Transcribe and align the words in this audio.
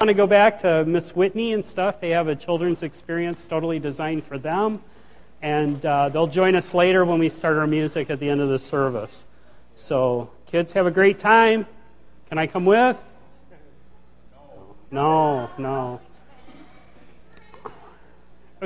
want 0.00 0.08
to 0.08 0.14
go 0.14 0.26
back 0.26 0.56
to 0.56 0.82
Miss 0.86 1.14
Whitney 1.14 1.52
and 1.52 1.62
stuff. 1.62 2.00
They 2.00 2.08
have 2.08 2.26
a 2.26 2.34
children's 2.34 2.82
experience 2.82 3.44
totally 3.44 3.78
designed 3.78 4.24
for 4.24 4.38
them. 4.38 4.82
And 5.42 5.84
uh, 5.84 6.08
they'll 6.08 6.26
join 6.26 6.54
us 6.54 6.72
later 6.72 7.04
when 7.04 7.18
we 7.18 7.28
start 7.28 7.58
our 7.58 7.66
music 7.66 8.08
at 8.08 8.18
the 8.18 8.30
end 8.30 8.40
of 8.40 8.48
the 8.48 8.58
service. 8.58 9.26
So, 9.76 10.30
kids, 10.46 10.72
have 10.72 10.86
a 10.86 10.90
great 10.90 11.18
time. 11.18 11.66
Can 12.30 12.38
I 12.38 12.46
come 12.46 12.64
with? 12.64 12.98
No, 14.90 15.50
no. 15.58 16.00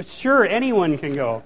Sure, 0.06 0.46
anyone 0.46 0.96
can 0.98 1.14
go. 1.14 1.42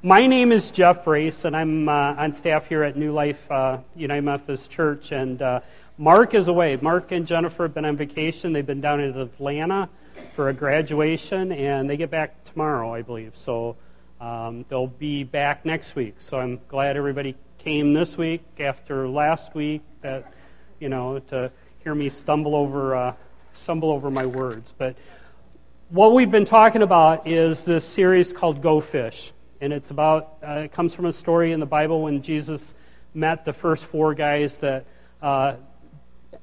My 0.00 0.28
name 0.28 0.52
is 0.52 0.70
Jeff 0.70 1.04
Brace, 1.04 1.44
and 1.44 1.56
I'm 1.56 1.88
uh, 1.88 2.14
on 2.14 2.32
staff 2.32 2.66
here 2.66 2.84
at 2.84 2.96
New 2.96 3.12
Life 3.12 3.50
uh, 3.50 3.78
United 3.96 4.22
Methodist 4.22 4.70
Church. 4.70 5.10
And 5.10 5.42
uh, 5.42 5.60
Mark 6.00 6.32
is 6.32 6.48
away. 6.48 6.78
Mark 6.80 7.12
and 7.12 7.26
Jennifer 7.26 7.64
have 7.64 7.74
been 7.74 7.84
on 7.84 7.94
vacation. 7.94 8.54
They've 8.54 8.64
been 8.64 8.80
down 8.80 9.00
in 9.00 9.14
Atlanta 9.18 9.90
for 10.32 10.48
a 10.48 10.54
graduation, 10.54 11.52
and 11.52 11.90
they 11.90 11.98
get 11.98 12.10
back 12.10 12.42
tomorrow, 12.42 12.94
I 12.94 13.02
believe. 13.02 13.36
So 13.36 13.76
um, 14.18 14.64
they'll 14.70 14.86
be 14.86 15.24
back 15.24 15.66
next 15.66 15.94
week. 15.94 16.14
So 16.16 16.40
I'm 16.40 16.58
glad 16.68 16.96
everybody 16.96 17.36
came 17.58 17.92
this 17.92 18.16
week 18.16 18.42
after 18.58 19.06
last 19.10 19.54
week. 19.54 19.82
That 20.00 20.32
you 20.78 20.88
know 20.88 21.18
to 21.18 21.52
hear 21.84 21.94
me 21.94 22.08
stumble 22.08 22.56
over 22.56 22.96
uh, 22.96 23.14
stumble 23.52 23.90
over 23.90 24.10
my 24.10 24.24
words. 24.24 24.72
But 24.78 24.96
what 25.90 26.14
we've 26.14 26.30
been 26.30 26.46
talking 26.46 26.80
about 26.80 27.26
is 27.26 27.66
this 27.66 27.84
series 27.84 28.32
called 28.32 28.62
Go 28.62 28.80
Fish, 28.80 29.34
and 29.60 29.70
it's 29.70 29.90
about 29.90 30.38
uh, 30.42 30.62
it 30.64 30.72
comes 30.72 30.94
from 30.94 31.04
a 31.04 31.12
story 31.12 31.52
in 31.52 31.60
the 31.60 31.66
Bible 31.66 32.00
when 32.00 32.22
Jesus 32.22 32.74
met 33.12 33.44
the 33.44 33.52
first 33.52 33.84
four 33.84 34.14
guys 34.14 34.60
that. 34.60 34.86
Uh, 35.20 35.56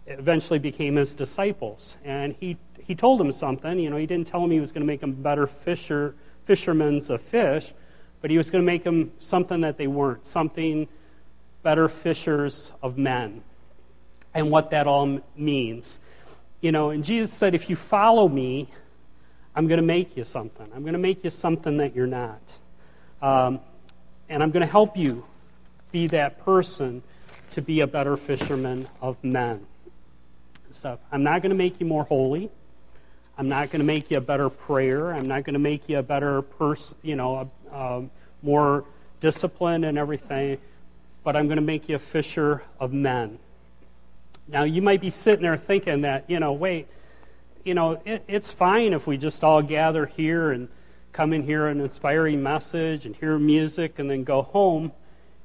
eventually 0.08 0.60
became 0.60 0.96
his 0.96 1.14
disciples. 1.14 1.98
And 2.04 2.36
he, 2.40 2.58
he 2.80 2.96
told 2.96 3.20
them 3.20 3.32
something. 3.32 3.78
You 3.80 3.90
know, 3.90 3.98
he 3.98 4.06
didn't 4.06 4.28
tell 4.28 4.42
them 4.42 4.52
he 4.52 4.60
was 4.60 4.72
going 4.72 4.82
to 4.82 4.88
make 4.88 5.02
them 5.02 5.14
better 5.14 5.46
fisher, 5.46 6.16
fishermen 6.46 7.02
of 7.10 7.22
fish, 7.22 7.74
but 8.22 8.32
he 8.32 8.38
was 8.38 8.50
going 8.50 8.64
to 8.64 8.66
make 8.66 8.84
them 8.84 9.12
something 9.20 9.62
that 9.62 9.78
they 9.78 9.88
weren't, 9.88 10.26
something 10.26 10.88
better 11.62 11.90
fishers 11.90 12.72
of 12.82 12.98
men. 12.98 13.44
And 14.34 14.50
what 14.50 14.72
that 14.72 14.88
all 14.88 15.20
means. 15.36 16.00
You 16.62 16.72
know, 16.72 16.90
and 16.90 17.04
Jesus 17.04 17.34
said, 17.34 17.54
if 17.54 17.70
you 17.70 17.76
follow 17.76 18.28
me, 18.28 18.70
I'm 19.56 19.68
going 19.68 19.80
to 19.80 19.86
make 19.86 20.16
you 20.16 20.24
something. 20.24 20.68
I'm 20.74 20.84
going 20.84 20.94
to 20.94 21.00
make 21.00 21.24
you 21.24 21.30
something 21.30 21.78
that 21.78 21.96
you're 21.96 22.08
not. 22.08 22.42
Um, 23.22 23.60
and 24.30 24.44
I'm 24.44 24.52
going 24.52 24.62
to 24.62 24.72
help 24.72 24.96
you 24.96 25.26
be 25.92 26.08
that 26.08 26.44
person 26.44 27.02
to 27.52 27.62
be 27.62 27.80
a 27.80 27.88
better 27.88 28.16
fisherman 28.16 28.88
of 29.02 29.22
men 29.24 29.66
stuff. 30.76 31.00
I'm 31.12 31.24
not 31.24 31.42
going 31.42 31.50
to 31.50 31.56
make 31.56 31.80
you 31.80 31.86
more 31.86 32.04
holy. 32.04 32.50
I'm 33.38 33.50
not 33.50 33.70
going 33.70 33.80
to 33.80 33.86
make 33.86 34.10
you 34.10 34.18
a 34.18 34.22
better 34.22 34.50
prayer. 34.50 35.14
I'm 35.14 35.28
not 35.28 35.44
going 35.44 35.54
to 35.54 35.60
make 35.60 35.88
you 35.88 36.00
a 36.00 36.04
better 36.04 36.42
person, 36.42 36.98
you 37.04 37.16
know, 37.16 37.50
a, 37.72 37.76
a 37.76 38.04
more 38.42 38.86
disciplined 39.20 39.86
and 39.86 39.98
everything. 39.98 40.58
But 41.24 41.36
I'm 41.36 41.46
going 41.46 41.58
to 41.58 41.62
make 41.62 41.88
you 41.88 41.96
a 41.96 42.00
fisher 42.00 42.64
of 42.80 42.94
men. 42.94 43.40
Now, 44.48 44.64
you 44.64 44.82
might 44.82 45.02
be 45.02 45.10
sitting 45.10 45.44
there 45.44 45.58
thinking 45.58 46.02
that, 46.02 46.30
you 46.30 46.40
know, 46.40 46.54
wait, 46.54 46.88
you 47.64 47.74
know, 47.74 48.02
it, 48.06 48.24
it's 48.28 48.52
fine 48.52 48.94
if 48.94 49.06
we 49.06 49.18
just 49.18 49.44
all 49.44 49.62
gather 49.62 50.06
here 50.06 50.52
and 50.52 50.70
come 51.12 51.34
in 51.34 51.44
here 51.44 51.68
an 51.68 51.82
inspiring 51.82 52.42
message 52.42 53.06
and 53.06 53.16
hear 53.16 53.38
music 53.38 54.00
and 54.00 54.10
then 54.10 54.24
go 54.24 54.42
home 54.42 54.92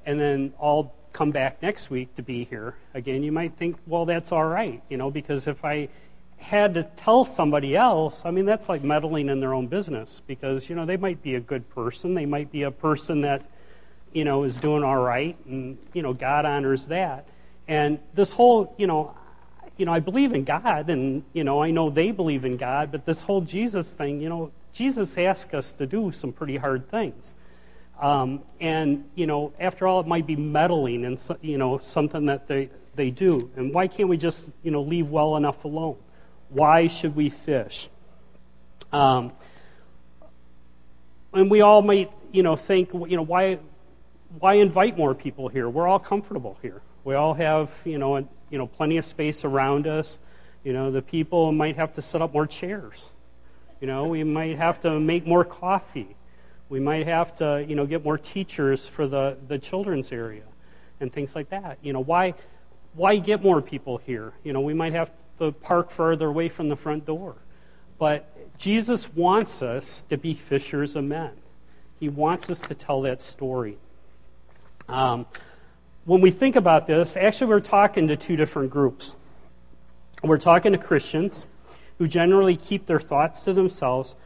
and 0.07 0.21
then 0.21 0.53
all 0.59 0.95
come 1.13 1.31
back 1.31 1.63
next 1.63 1.91
week 1.91 2.15
to 2.17 2.23
be 2.23 2.45
here 2.45 2.75
again, 2.95 3.23
you 3.23 3.33
might 3.33 3.57
think, 3.57 3.77
well, 3.87 4.05
that's 4.05 4.33
all 4.33 4.45
right, 4.45 4.83
you 4.89 4.97
know, 4.97 5.11
because 5.11 5.47
if 5.47 5.65
I 5.65 5.89
had 6.43 6.75
to 6.75 6.83
tell 6.83 7.25
somebody 7.25 7.77
else, 7.77 8.25
I 8.25 8.31
mean, 8.31 8.45
that's 8.45 8.69
like 8.69 8.83
meddling 8.83 9.29
in 9.29 9.41
their 9.41 9.55
own 9.55 9.69
business 9.69 10.21
because, 10.27 10.69
you 10.69 10.75
know, 10.75 10.85
they 10.85 10.97
might 10.97 11.23
be 11.23 11.35
a 11.35 11.41
good 11.41 11.69
person. 11.71 12.15
They 12.15 12.27
might 12.27 12.51
be 12.51 12.63
a 12.63 12.71
person 12.71 13.21
that, 13.23 13.43
you 14.13 14.25
know, 14.25 14.43
is 14.43 14.57
doing 14.57 14.83
all 14.83 14.97
right 14.97 15.37
and, 15.47 15.79
you 15.93 16.03
know, 16.03 16.13
God 16.13 16.45
honors 16.45 16.89
that. 16.89 17.27
And 17.69 18.01
this 18.15 18.33
whole, 18.33 18.75
you 18.77 18.87
know, 18.87 19.15
you 19.77 19.87
know, 19.87 19.93
I 19.93 20.01
believe 20.01 20.33
in 20.33 20.45
God 20.45 20.91
and, 20.91 21.23
you 21.33 21.45
know, 21.45 21.63
I 21.63 21.71
know 21.71 21.91
they 21.91 22.11
believe 22.11 22.45
in 22.45 22.57
God, 22.57 22.91
but 22.91 23.07
this 23.07 23.23
whole 23.23 23.41
Jesus 23.41 23.93
thing, 23.93 24.21
you 24.21 24.29
know, 24.29 24.51
Jesus 24.73 25.17
asked 25.17 25.55
us 25.55 25.73
to 25.75 25.87
do 25.87 26.11
some 26.11 26.33
pretty 26.33 26.57
hard 26.57 26.91
things. 26.91 27.35
Um, 28.01 28.43
and, 28.61 29.05
you 29.15 29.27
know, 29.27 29.53
after 29.61 29.87
all, 29.87 30.01
it 30.01 30.07
might 30.07 30.27
be 30.27 30.37
meddling 30.37 31.05
and, 31.05 31.21
you 31.41 31.59
know, 31.59 31.79
something 31.79 32.27
that 32.27 32.49
they, 32.49 32.71
they 32.95 33.11
do. 33.11 33.51
And 33.57 33.73
why 33.73 33.87
can't 33.87 34.09
we 34.09 34.17
just, 34.17 34.51
you 34.63 34.71
know, 34.71 34.83
leave 34.83 35.11
well 35.11 35.37
enough 35.37 35.65
alone? 35.65 35.97
Why 36.49 36.89
should 36.89 37.15
we 37.15 37.31
fish? 37.31 37.89
Um, 38.93 39.33
and 41.33 41.51
we 41.51 41.61
all 41.61 41.81
might, 41.83 42.11
you 42.33 42.43
know, 42.43 42.57
think, 42.57 42.93
you 42.93 43.17
know, 43.17 43.23
why, 43.23 43.59
why 44.39 44.55
invite 44.55 44.99
more 44.99 45.15
people 45.15 45.49
here? 45.49 45.69
We're 45.69 45.87
all 45.87 45.99
comfortable 45.99 46.59
here. 46.61 46.83
We 47.05 47.15
all 47.15 47.35
have, 47.35 47.71
you 47.85 47.99
know, 47.99 48.29
you 48.51 48.59
know, 48.59 48.67
plenty 48.67 48.99
of 48.99 49.05
space 49.05 49.45
around 49.45 49.87
us. 49.87 50.19
You 50.63 50.73
know, 50.73 50.91
the 50.91 51.03
people 51.03 51.53
might 51.53 51.77
have 51.77 51.95
to 51.95 52.03
set 52.03 52.21
up 52.23 52.33
more 52.33 52.47
chairs. 52.47 53.07
You 53.81 53.87
know, 53.87 54.07
we 54.07 54.23
might 54.25 54.57
have 54.59 54.81
to 54.83 55.01
make 55.01 55.27
more 55.27 55.45
coffee. 55.45 56.17
We 56.73 56.81
might 56.81 57.07
have 57.07 57.37
to, 57.37 57.63
you 57.69 57.75
know, 57.75 57.85
get 57.85 58.03
more 58.03 58.17
teachers 58.17 58.89
for 58.89 59.07
the, 59.07 59.37
the 59.47 59.59
children's 59.59 60.11
area 60.11 60.45
and 61.01 61.13
things 61.13 61.37
like 61.37 61.51
that. 61.51 61.77
You 61.83 61.93
know, 61.93 62.01
why, 62.01 62.33
why 62.95 63.19
get 63.19 63.43
more 63.43 63.61
people 63.61 63.99
here? 63.99 64.33
You 64.43 64.55
know, 64.55 64.63
we 64.63 64.73
might 64.73 64.95
have 64.95 65.11
to 65.39 65.53
park 65.53 65.91
further 65.91 66.29
away 66.29 66.49
from 66.49 66.71
the 66.71 66.77
front 66.77 67.05
door. 67.05 67.35
But 67.99 68.57
Jesus 68.57 69.13
wants 69.13 69.61
us 69.61 70.07
to 70.09 70.17
be 70.17 70.33
fishers 70.33 70.97
of 70.97 71.05
men. 71.05 71.33
He 72.01 72.09
wants 72.09 72.49
us 72.49 72.63
to 72.63 72.75
tell 72.75 73.03
that 73.03 73.21
story. 73.21 73.77
Um, 74.89 75.27
when 76.07 76.23
we 76.23 76.31
think 76.31 76.57
about 76.57 76.87
this, 76.87 77.19
actually, 77.19 77.49
we're 77.49 77.61
talking 77.61 78.09
to 78.09 78.17
two 78.17 78.37
different 78.37 78.71
groups. 78.71 79.15
We're 80.25 80.39
talking 80.39 80.73
to 80.73 80.79
Christians 80.79 81.45
who 81.99 82.09
generally 82.09 82.57
keep 82.57 82.87
their 82.87 82.99
thoughts 82.99 83.43
to 83.43 83.53
themselves 83.53 84.17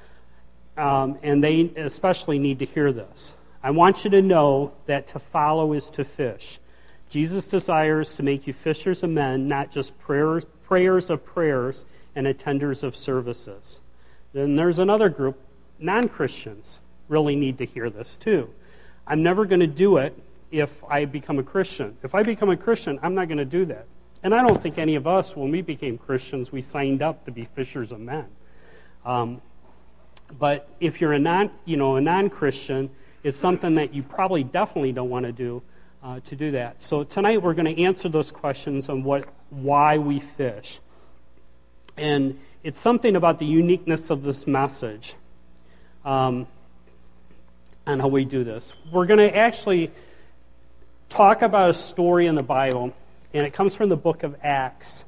um, 0.76 1.18
and 1.22 1.42
they 1.42 1.70
especially 1.76 2.38
need 2.38 2.58
to 2.58 2.66
hear 2.66 2.92
this. 2.92 3.34
I 3.62 3.70
want 3.70 4.04
you 4.04 4.10
to 4.10 4.22
know 4.22 4.72
that 4.86 5.06
to 5.08 5.18
follow 5.18 5.72
is 5.72 5.90
to 5.90 6.04
fish. 6.04 6.60
Jesus 7.08 7.48
desires 7.48 8.16
to 8.16 8.22
make 8.22 8.46
you 8.46 8.52
fishers 8.52 9.02
of 9.02 9.10
men, 9.10 9.48
not 9.48 9.70
just 9.70 9.98
prayers, 9.98 10.44
prayers 10.64 11.10
of 11.10 11.24
prayers 11.24 11.84
and 12.14 12.26
attenders 12.26 12.82
of 12.82 12.96
services. 12.96 13.80
Then 14.32 14.56
there's 14.56 14.78
another 14.78 15.08
group, 15.08 15.38
non 15.78 16.08
Christians, 16.08 16.80
really 17.08 17.36
need 17.36 17.58
to 17.58 17.64
hear 17.64 17.88
this 17.90 18.16
too. 18.16 18.50
I'm 19.06 19.22
never 19.22 19.44
going 19.44 19.60
to 19.60 19.66
do 19.66 19.96
it 19.98 20.20
if 20.50 20.82
I 20.84 21.04
become 21.04 21.38
a 21.38 21.42
Christian. 21.42 21.96
If 22.02 22.14
I 22.14 22.22
become 22.22 22.50
a 22.50 22.56
Christian, 22.56 22.98
I'm 23.02 23.14
not 23.14 23.28
going 23.28 23.38
to 23.38 23.44
do 23.44 23.64
that. 23.66 23.86
And 24.22 24.34
I 24.34 24.42
don't 24.42 24.60
think 24.60 24.78
any 24.78 24.96
of 24.96 25.06
us, 25.06 25.36
when 25.36 25.50
we 25.50 25.62
became 25.62 25.98
Christians, 25.98 26.50
we 26.50 26.60
signed 26.60 27.02
up 27.02 27.24
to 27.26 27.30
be 27.30 27.44
fishers 27.44 27.92
of 27.92 28.00
men. 28.00 28.26
Um, 29.04 29.40
but 30.38 30.68
if 30.80 31.00
you're 31.00 31.12
a 31.12 31.18
non, 31.18 31.50
you 31.64 31.76
know, 31.76 31.96
a 31.96 32.00
non-Christian, 32.00 32.90
it's 33.22 33.36
something 33.36 33.76
that 33.76 33.94
you 33.94 34.02
probably 34.02 34.44
definitely 34.44 34.92
don't 34.92 35.10
want 35.10 35.26
to 35.26 35.32
do 35.32 35.62
uh, 36.02 36.20
to 36.20 36.36
do 36.36 36.52
that. 36.52 36.82
So 36.82 37.04
tonight 37.04 37.42
we're 37.42 37.54
going 37.54 37.74
to 37.74 37.82
answer 37.82 38.08
those 38.08 38.30
questions 38.30 38.88
on 38.88 39.02
what, 39.02 39.28
why 39.50 39.98
we 39.98 40.20
fish, 40.20 40.80
and 41.96 42.38
it's 42.62 42.78
something 42.78 43.16
about 43.16 43.38
the 43.38 43.46
uniqueness 43.46 44.10
of 44.10 44.22
this 44.22 44.46
message, 44.46 45.14
um, 46.04 46.46
and 47.86 48.00
how 48.00 48.08
we 48.08 48.24
do 48.24 48.44
this. 48.44 48.74
We're 48.92 49.06
going 49.06 49.20
to 49.20 49.36
actually 49.36 49.90
talk 51.08 51.42
about 51.42 51.70
a 51.70 51.74
story 51.74 52.26
in 52.26 52.34
the 52.34 52.42
Bible, 52.42 52.92
and 53.32 53.46
it 53.46 53.52
comes 53.52 53.74
from 53.74 53.88
the 53.88 53.96
book 53.96 54.22
of 54.22 54.36
Acts. 54.42 55.04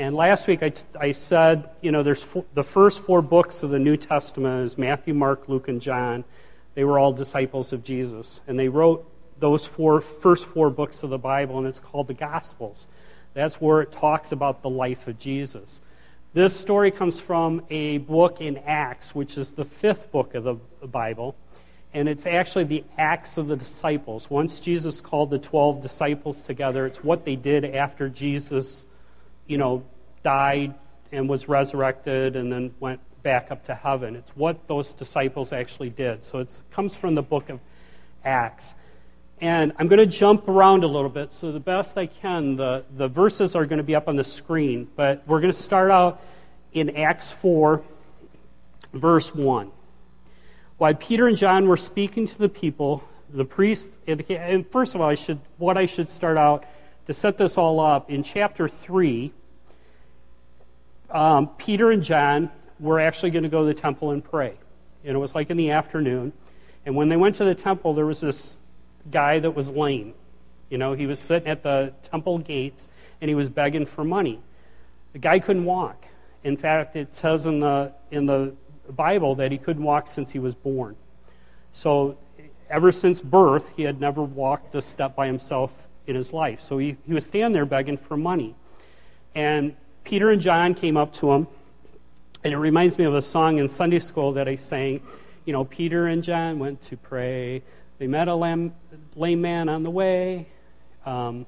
And 0.00 0.16
last 0.16 0.48
week 0.48 0.62
I, 0.62 0.72
I 0.98 1.12
said, 1.12 1.68
you 1.82 1.92
know, 1.92 2.02
there's 2.02 2.22
four, 2.22 2.46
the 2.54 2.64
first 2.64 3.02
four 3.02 3.20
books 3.20 3.62
of 3.62 3.68
the 3.68 3.78
New 3.78 3.98
Testament 3.98 4.64
is 4.64 4.78
Matthew, 4.78 5.12
Mark, 5.12 5.46
Luke, 5.46 5.68
and 5.68 5.78
John. 5.78 6.24
They 6.72 6.84
were 6.84 6.98
all 6.98 7.12
disciples 7.12 7.74
of 7.74 7.84
Jesus. 7.84 8.40
And 8.48 8.58
they 8.58 8.70
wrote 8.70 9.06
those 9.40 9.66
four, 9.66 10.00
first 10.00 10.46
four 10.46 10.70
books 10.70 11.02
of 11.02 11.10
the 11.10 11.18
Bible, 11.18 11.58
and 11.58 11.66
it's 11.66 11.80
called 11.80 12.08
the 12.08 12.14
Gospels. 12.14 12.88
That's 13.34 13.60
where 13.60 13.82
it 13.82 13.92
talks 13.92 14.32
about 14.32 14.62
the 14.62 14.70
life 14.70 15.06
of 15.06 15.18
Jesus. 15.18 15.82
This 16.32 16.58
story 16.58 16.90
comes 16.90 17.20
from 17.20 17.62
a 17.68 17.98
book 17.98 18.40
in 18.40 18.56
Acts, 18.56 19.14
which 19.14 19.36
is 19.36 19.50
the 19.50 19.66
fifth 19.66 20.10
book 20.10 20.34
of 20.34 20.44
the 20.44 20.86
Bible. 20.86 21.36
And 21.92 22.08
it's 22.08 22.24
actually 22.24 22.64
the 22.64 22.84
Acts 22.96 23.36
of 23.36 23.48
the 23.48 23.56
Disciples. 23.56 24.30
Once 24.30 24.60
Jesus 24.60 25.02
called 25.02 25.28
the 25.28 25.38
12 25.38 25.82
disciples 25.82 26.42
together, 26.42 26.86
it's 26.86 27.04
what 27.04 27.26
they 27.26 27.36
did 27.36 27.66
after 27.66 28.08
Jesus 28.08 28.86
you 29.50 29.58
know, 29.58 29.84
died 30.22 30.74
and 31.10 31.28
was 31.28 31.48
resurrected 31.48 32.36
and 32.36 32.52
then 32.52 32.72
went 32.78 33.00
back 33.24 33.50
up 33.50 33.64
to 33.64 33.74
heaven. 33.74 34.14
It's 34.14 34.30
what 34.36 34.68
those 34.68 34.92
disciples 34.92 35.52
actually 35.52 35.90
did. 35.90 36.22
So 36.22 36.38
it 36.38 36.62
comes 36.70 36.96
from 36.96 37.16
the 37.16 37.22
book 37.22 37.48
of 37.48 37.58
Acts. 38.24 38.76
And 39.40 39.72
I'm 39.78 39.88
going 39.88 39.98
to 39.98 40.06
jump 40.06 40.46
around 40.48 40.84
a 40.84 40.86
little 40.86 41.08
bit, 41.08 41.32
so 41.32 41.50
the 41.50 41.60
best 41.60 41.96
I 41.96 42.06
can, 42.06 42.56
the, 42.56 42.84
the 42.94 43.08
verses 43.08 43.56
are 43.56 43.66
going 43.66 43.78
to 43.78 43.84
be 43.84 43.94
up 43.94 44.06
on 44.06 44.16
the 44.16 44.24
screen. 44.24 44.86
But 44.96 45.22
we're 45.26 45.40
going 45.40 45.52
to 45.52 45.58
start 45.58 45.90
out 45.90 46.22
in 46.72 46.90
Acts 46.90 47.32
4, 47.32 47.82
verse 48.92 49.34
1. 49.34 49.72
While 50.76 50.94
Peter 50.94 51.26
and 51.26 51.36
John 51.36 51.66
were 51.66 51.76
speaking 51.76 52.26
to 52.26 52.38
the 52.38 52.48
people, 52.48 53.02
the 53.30 53.44
priest, 53.44 53.98
and 54.06 54.66
first 54.70 54.94
of 54.94 55.00
all, 55.00 55.08
I 55.08 55.14
should, 55.14 55.40
what 55.58 55.76
I 55.76 55.86
should 55.86 56.08
start 56.08 56.36
out 56.36 56.64
to 57.06 57.14
set 57.14 57.38
this 57.38 57.58
all 57.58 57.80
up, 57.80 58.10
in 58.10 58.22
chapter 58.22 58.68
3, 58.68 59.32
um, 61.10 61.48
Peter 61.58 61.90
and 61.90 62.02
John 62.02 62.50
were 62.78 62.98
actually 62.98 63.30
going 63.30 63.42
to 63.42 63.48
go 63.48 63.60
to 63.60 63.66
the 63.66 63.74
temple 63.74 64.10
and 64.10 64.24
pray. 64.24 64.54
And 65.04 65.14
it 65.14 65.18
was 65.18 65.34
like 65.34 65.50
in 65.50 65.56
the 65.56 65.70
afternoon. 65.70 66.32
And 66.84 66.94
when 66.94 67.08
they 67.08 67.16
went 67.16 67.36
to 67.36 67.44
the 67.44 67.54
temple, 67.54 67.94
there 67.94 68.06
was 68.06 68.20
this 68.20 68.58
guy 69.10 69.38
that 69.38 69.52
was 69.52 69.70
lame. 69.70 70.14
You 70.68 70.78
know, 70.78 70.92
he 70.92 71.06
was 71.06 71.18
sitting 71.18 71.48
at 71.48 71.62
the 71.62 71.92
temple 72.02 72.38
gates 72.38 72.88
and 73.20 73.28
he 73.28 73.34
was 73.34 73.48
begging 73.50 73.86
for 73.86 74.04
money. 74.04 74.40
The 75.12 75.18
guy 75.18 75.38
couldn't 75.40 75.64
walk. 75.64 76.06
In 76.44 76.56
fact, 76.56 76.96
it 76.96 77.14
says 77.14 77.44
in 77.44 77.60
the, 77.60 77.92
in 78.10 78.26
the 78.26 78.54
Bible 78.88 79.34
that 79.36 79.52
he 79.52 79.58
couldn't 79.58 79.82
walk 79.82 80.08
since 80.08 80.30
he 80.30 80.38
was 80.38 80.54
born. 80.54 80.96
So, 81.72 82.18
ever 82.68 82.92
since 82.92 83.20
birth, 83.20 83.72
he 83.76 83.82
had 83.82 84.00
never 84.00 84.22
walked 84.22 84.74
a 84.74 84.80
step 84.80 85.14
by 85.14 85.26
himself 85.26 85.88
in 86.06 86.16
his 86.16 86.32
life. 86.32 86.60
So, 86.60 86.78
he, 86.78 86.96
he 87.06 87.12
was 87.12 87.26
standing 87.26 87.52
there 87.52 87.66
begging 87.66 87.96
for 87.98 88.16
money. 88.16 88.54
And 89.34 89.76
Peter 90.04 90.30
and 90.30 90.40
John 90.40 90.74
came 90.74 90.96
up 90.96 91.12
to 91.14 91.32
him, 91.32 91.46
and 92.42 92.52
it 92.52 92.58
reminds 92.58 92.98
me 92.98 93.04
of 93.04 93.14
a 93.14 93.22
song 93.22 93.58
in 93.58 93.68
Sunday 93.68 93.98
school 93.98 94.32
that 94.32 94.48
I 94.48 94.56
sang. 94.56 95.02
You 95.44 95.52
know, 95.52 95.64
Peter 95.64 96.06
and 96.06 96.22
John 96.22 96.58
went 96.58 96.82
to 96.82 96.96
pray. 96.96 97.62
They 97.98 98.06
met 98.06 98.28
a 98.28 98.34
lame, 98.34 98.74
lame 99.14 99.40
man 99.40 99.68
on 99.68 99.82
the 99.82 99.90
way. 99.90 100.46
Um, 101.04 101.46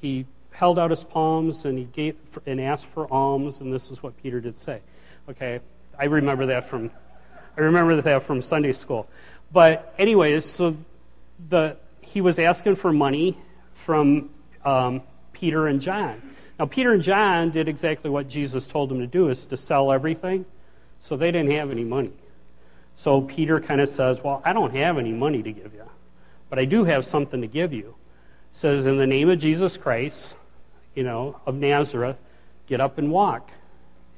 he 0.00 0.26
held 0.50 0.78
out 0.78 0.90
his 0.90 1.04
palms 1.04 1.64
and 1.64 1.78
he 1.78 1.84
gave 1.84 2.16
and 2.46 2.60
asked 2.60 2.86
for 2.86 3.12
alms, 3.12 3.60
and 3.60 3.72
this 3.72 3.90
is 3.90 4.02
what 4.02 4.20
Peter 4.22 4.40
did 4.40 4.56
say. 4.56 4.80
Okay, 5.28 5.60
I 5.98 6.04
remember 6.06 6.46
that 6.46 6.68
from 6.68 6.90
I 7.56 7.60
remember 7.60 8.00
that 8.00 8.22
from 8.22 8.40
Sunday 8.42 8.72
school. 8.72 9.08
But 9.52 9.94
anyways, 9.98 10.44
so 10.44 10.76
the 11.48 11.76
he 12.00 12.20
was 12.20 12.38
asking 12.38 12.76
for 12.76 12.92
money 12.92 13.38
from 13.74 14.30
um, 14.64 15.02
Peter 15.32 15.66
and 15.66 15.80
John. 15.80 16.31
Now 16.58 16.66
Peter 16.66 16.92
and 16.92 17.02
John 17.02 17.50
did 17.50 17.68
exactly 17.68 18.10
what 18.10 18.28
Jesus 18.28 18.66
told 18.66 18.90
them 18.90 19.00
to 19.00 19.06
do: 19.06 19.28
is 19.28 19.46
to 19.46 19.56
sell 19.56 19.92
everything. 19.92 20.44
So 21.00 21.16
they 21.16 21.32
didn't 21.32 21.50
have 21.52 21.70
any 21.70 21.84
money. 21.84 22.12
So 22.94 23.22
Peter 23.22 23.60
kind 23.60 23.80
of 23.80 23.88
says, 23.88 24.22
"Well, 24.22 24.40
I 24.44 24.52
don't 24.52 24.74
have 24.76 24.98
any 24.98 25.12
money 25.12 25.42
to 25.42 25.52
give 25.52 25.74
you, 25.74 25.88
but 26.48 26.58
I 26.58 26.64
do 26.64 26.84
have 26.84 27.04
something 27.04 27.40
to 27.40 27.46
give 27.46 27.72
you." 27.72 27.96
Says, 28.50 28.86
"In 28.86 28.98
the 28.98 29.06
name 29.06 29.28
of 29.28 29.38
Jesus 29.38 29.76
Christ, 29.76 30.34
you 30.94 31.02
know, 31.02 31.40
of 31.46 31.54
Nazareth, 31.54 32.16
get 32.66 32.80
up 32.80 32.98
and 32.98 33.10
walk. 33.10 33.50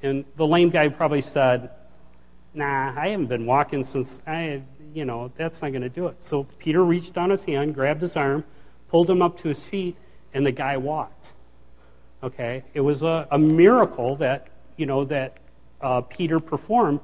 And 0.02 0.24
the 0.36 0.46
lame 0.46 0.70
guy 0.70 0.88
probably 0.88 1.22
said, 1.22 1.70
Nah, 2.52 2.94
I 2.96 3.08
haven't 3.08 3.26
been 3.26 3.46
walking 3.46 3.82
since 3.82 4.22
I, 4.26 4.62
you 4.92 5.04
know, 5.04 5.32
that's 5.36 5.60
not 5.60 5.70
going 5.70 5.82
to 5.82 5.88
do 5.88 6.06
it. 6.06 6.22
So 6.22 6.44
Peter 6.58 6.84
reached 6.84 7.14
down 7.14 7.30
his 7.30 7.44
hand, 7.44 7.74
grabbed 7.74 8.00
his 8.00 8.16
arm, 8.16 8.44
pulled 8.88 9.10
him 9.10 9.22
up 9.22 9.36
to 9.38 9.48
his 9.48 9.64
feet, 9.64 9.96
and 10.32 10.46
the 10.46 10.52
guy 10.52 10.76
walked. 10.76 11.32
Okay? 12.24 12.64
It 12.72 12.80
was 12.80 13.02
a, 13.02 13.28
a 13.30 13.38
miracle 13.38 14.16
that, 14.16 14.48
you 14.76 14.86
know, 14.86 15.04
that 15.04 15.36
uh, 15.80 16.00
Peter 16.00 16.40
performed 16.40 17.00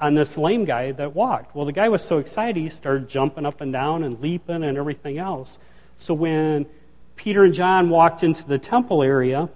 on 0.00 0.14
this 0.14 0.36
lame 0.36 0.64
guy 0.64 0.90
that 0.92 1.14
walked. 1.14 1.54
Well, 1.54 1.66
the 1.66 1.72
guy 1.72 1.88
was 1.88 2.02
so 2.02 2.18
excited, 2.18 2.56
he 2.56 2.68
started 2.70 3.08
jumping 3.08 3.46
up 3.46 3.60
and 3.60 3.72
down 3.72 4.02
and 4.02 4.18
leaping 4.20 4.64
and 4.64 4.76
everything 4.78 5.18
else. 5.18 5.58
So 5.98 6.14
when 6.14 6.66
Peter 7.14 7.44
and 7.44 7.54
John 7.54 7.90
walked 7.90 8.24
into 8.24 8.44
the 8.44 8.58
temple 8.58 9.02
area, 9.02 9.50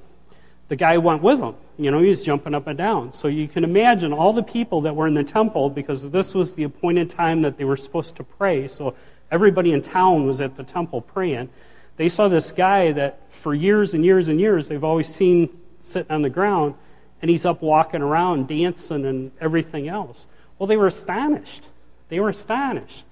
the 0.69 0.77
guy 0.77 0.99
went 0.99 1.23
with 1.23 1.41
them. 1.41 1.57
You 1.79 1.91
know, 1.91 2.01
he 2.01 2.09
was 2.09 2.23
jumping 2.23 2.55
up 2.55 2.67
and 2.67 2.79
down. 2.79 3.13
So 3.13 3.29
you 3.29 3.49
can 3.49 3.65
imagine 3.65 4.13
all 4.13 4.33
the 4.33 4.43
people 4.43 4.83
that 4.83 4.95
were 4.95 5.07
in 5.07 5.15
the 5.15 5.25
temple 5.25 5.71
because 5.71 6.11
this 6.11 6.35
was 6.35 6.55
the 6.55 6.65
appointed 6.65 7.11
time 7.11 7.43
that 7.43 7.57
they 7.57 7.65
were 7.65 7.77
supposed 7.77 8.17
to 8.17 8.25
pray. 8.25 8.69
So 8.69 8.95
everybody 9.31 9.73
in 9.73 9.83
town 9.83 10.27
was 10.27 10.41
at 10.41 10.57
the 10.57 10.65
temple 10.65 11.01
praying. 11.01 11.49
They 11.97 12.09
saw 12.09 12.29
this 12.29 12.53
guy 12.53 12.93
that 12.93 13.33
for 13.33 13.55
years 13.55 13.95
and 13.95 14.05
years 14.05 14.29
and 14.29 14.41
years 14.41 14.69
they've 14.69 14.85
always 14.85 15.09
seen 15.09 15.57
sitting 15.81 16.11
on 16.11 16.23
the 16.23 16.31
ground, 16.31 16.75
and 17.23 17.31
he's 17.31 17.47
up 17.47 17.63
walking 17.63 18.03
around, 18.03 18.49
dancing, 18.49 19.07
and 19.07 19.31
everything 19.41 19.89
else. 19.89 20.27
Well, 20.59 20.67
they 20.67 20.77
were 20.77 20.87
astonished. 20.87 21.69
They 22.09 22.21
were 22.21 22.29
astonished. 22.29 23.05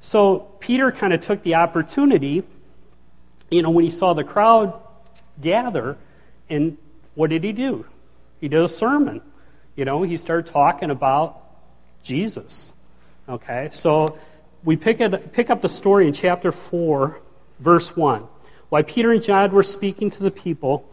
So 0.00 0.40
Peter 0.60 0.92
kind 0.92 1.12
of 1.12 1.20
took 1.20 1.42
the 1.42 1.54
opportunity 1.54 2.44
you 3.50 3.62
know, 3.62 3.70
when 3.70 3.84
he 3.84 3.90
saw 3.90 4.12
the 4.12 4.24
crowd 4.24 4.74
gather, 5.40 5.96
and 6.48 6.76
what 7.14 7.30
did 7.30 7.44
he 7.44 7.52
do? 7.52 7.86
He 8.40 8.48
did 8.48 8.60
a 8.60 8.68
sermon. 8.68 9.22
You 9.76 9.84
know, 9.84 10.02
he 10.02 10.16
started 10.16 10.46
talking 10.46 10.90
about 10.90 11.42
Jesus. 12.02 12.72
Okay, 13.28 13.68
so 13.72 14.18
we 14.64 14.76
pick, 14.76 15.00
it, 15.00 15.32
pick 15.32 15.50
up 15.50 15.62
the 15.62 15.68
story 15.68 16.06
in 16.06 16.12
chapter 16.12 16.52
4, 16.52 17.20
verse 17.58 17.96
1. 17.96 18.26
While 18.68 18.82
Peter 18.82 19.12
and 19.12 19.22
John 19.22 19.52
were 19.52 19.62
speaking 19.62 20.10
to 20.10 20.22
the 20.22 20.30
people, 20.30 20.88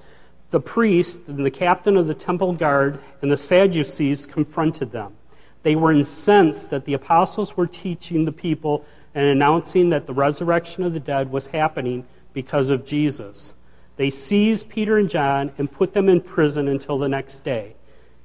the 0.52 0.60
priest 0.60 1.20
and 1.28 1.46
the 1.46 1.52
captain 1.52 1.98
of 1.98 2.08
the 2.08 2.14
temple 2.14 2.54
guard 2.54 3.00
and 3.22 3.32
the 3.32 3.38
Sadducees 3.38 4.26
confronted 4.26 4.92
them. 4.92 5.16
They 5.64 5.76
were 5.76 5.92
incensed 5.92 6.70
that 6.70 6.86
the 6.86 6.94
apostles 6.94 7.58
were 7.58 7.68
teaching 7.68 8.26
the 8.26 8.32
people 8.32 8.86
and 9.16 9.26
announcing 9.26 9.90
that 9.90 10.06
the 10.06 10.14
resurrection 10.14 10.84
of 10.84 10.94
the 10.94 11.00
dead 11.00 11.32
was 11.32 11.48
happening 11.48 12.06
because 12.34 12.70
of 12.70 12.86
Jesus. 12.86 13.54
They 13.96 14.10
seized 14.10 14.70
Peter 14.70 14.98
and 14.98 15.10
John 15.10 15.52
and 15.58 15.72
put 15.72 15.94
them 15.94 16.10
in 16.10 16.22
prison 16.22 16.68
until 16.68 16.98
the 16.98 17.10
next 17.10 17.42
day. 17.42 17.76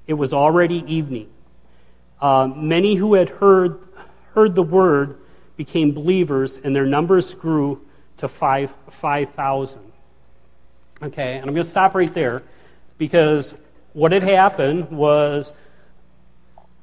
It 0.06 0.14
was 0.14 0.32
already 0.32 0.84
evening. 0.92 1.28
Uh, 2.20 2.48
many 2.54 2.96
who 2.96 3.14
had 3.14 3.28
heard, 3.28 3.78
heard 4.34 4.54
the 4.54 4.62
word 4.62 5.18
became 5.56 5.92
believers, 5.92 6.56
and 6.56 6.74
their 6.74 6.86
numbers 6.86 7.34
grew 7.34 7.86
to 8.18 8.28
5,000. 8.28 8.72
5, 8.90 9.78
okay, 11.08 11.34
and 11.34 11.44
I'm 11.44 11.54
going 11.54 11.64
to 11.64 11.68
stop 11.68 11.94
right 11.94 12.12
there 12.12 12.42
because 12.98 13.54
what 13.92 14.12
had 14.12 14.22
happened 14.22 14.90
was 14.90 15.52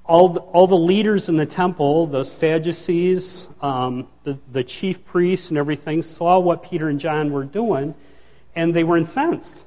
all 0.06 0.30
the, 0.30 0.40
all 0.40 0.68
the 0.68 0.78
leaders 0.78 1.30
in 1.30 1.38
the 1.38 1.46
temple, 1.46 2.08
the 2.08 2.24
Sadducees, 2.24 3.48
um, 3.62 4.08
the, 4.24 4.38
the 4.52 4.64
chief 4.64 5.04
priests, 5.06 5.50
and 5.50 5.58
everything, 5.58 6.02
saw 6.02 6.40
what 6.40 6.64
Peter 6.64 6.90
and 6.90 7.00
John 7.00 7.32
were 7.32 7.44
doing, 7.44 7.96
and 8.56 8.74
they 8.74 8.84
were 8.84 8.98
incensed 8.98 9.64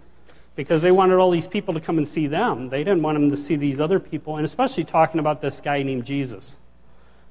because 0.54 0.82
they 0.82 0.90
wanted 0.90 1.16
all 1.16 1.30
these 1.30 1.46
people 1.46 1.74
to 1.74 1.80
come 1.80 1.98
and 1.98 2.06
see 2.06 2.26
them. 2.26 2.68
They 2.68 2.84
didn't 2.84 3.02
want 3.02 3.16
them 3.16 3.30
to 3.30 3.36
see 3.36 3.56
these 3.56 3.80
other 3.80 4.00
people, 4.00 4.36
and 4.36 4.44
especially 4.44 4.84
talking 4.84 5.20
about 5.20 5.40
this 5.40 5.60
guy 5.60 5.82
named 5.82 6.04
Jesus, 6.04 6.56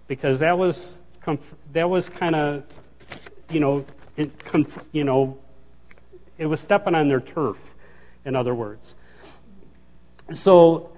because 0.08 0.40
that 0.40 0.58
was 0.58 1.02
that 1.74 1.90
was 1.90 2.08
kind 2.08 2.36
of, 2.36 2.64
you 3.50 3.60
know, 3.60 3.86
it, 4.18 4.32
you 4.92 5.04
know, 5.04 5.38
it 6.38 6.48
was 6.48 6.60
stepping 6.60 6.96
on 6.96 7.08
their 7.08 7.22
turf. 7.22 7.74
In 8.26 8.36
other 8.36 8.54
words, 8.54 8.94
so 10.34 10.92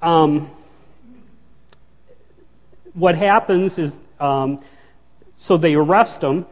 um, 0.00 0.50
what 2.94 3.14
happens 3.14 3.78
is, 3.78 4.00
um, 4.18 4.62
so 5.36 5.58
they 5.58 5.74
arrest 5.74 6.22
him 6.22 6.46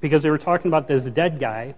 because 0.00 0.22
they 0.22 0.30
were 0.30 0.38
talking 0.38 0.68
about 0.68 0.88
this 0.88 1.10
dead 1.10 1.40
guy, 1.40 1.74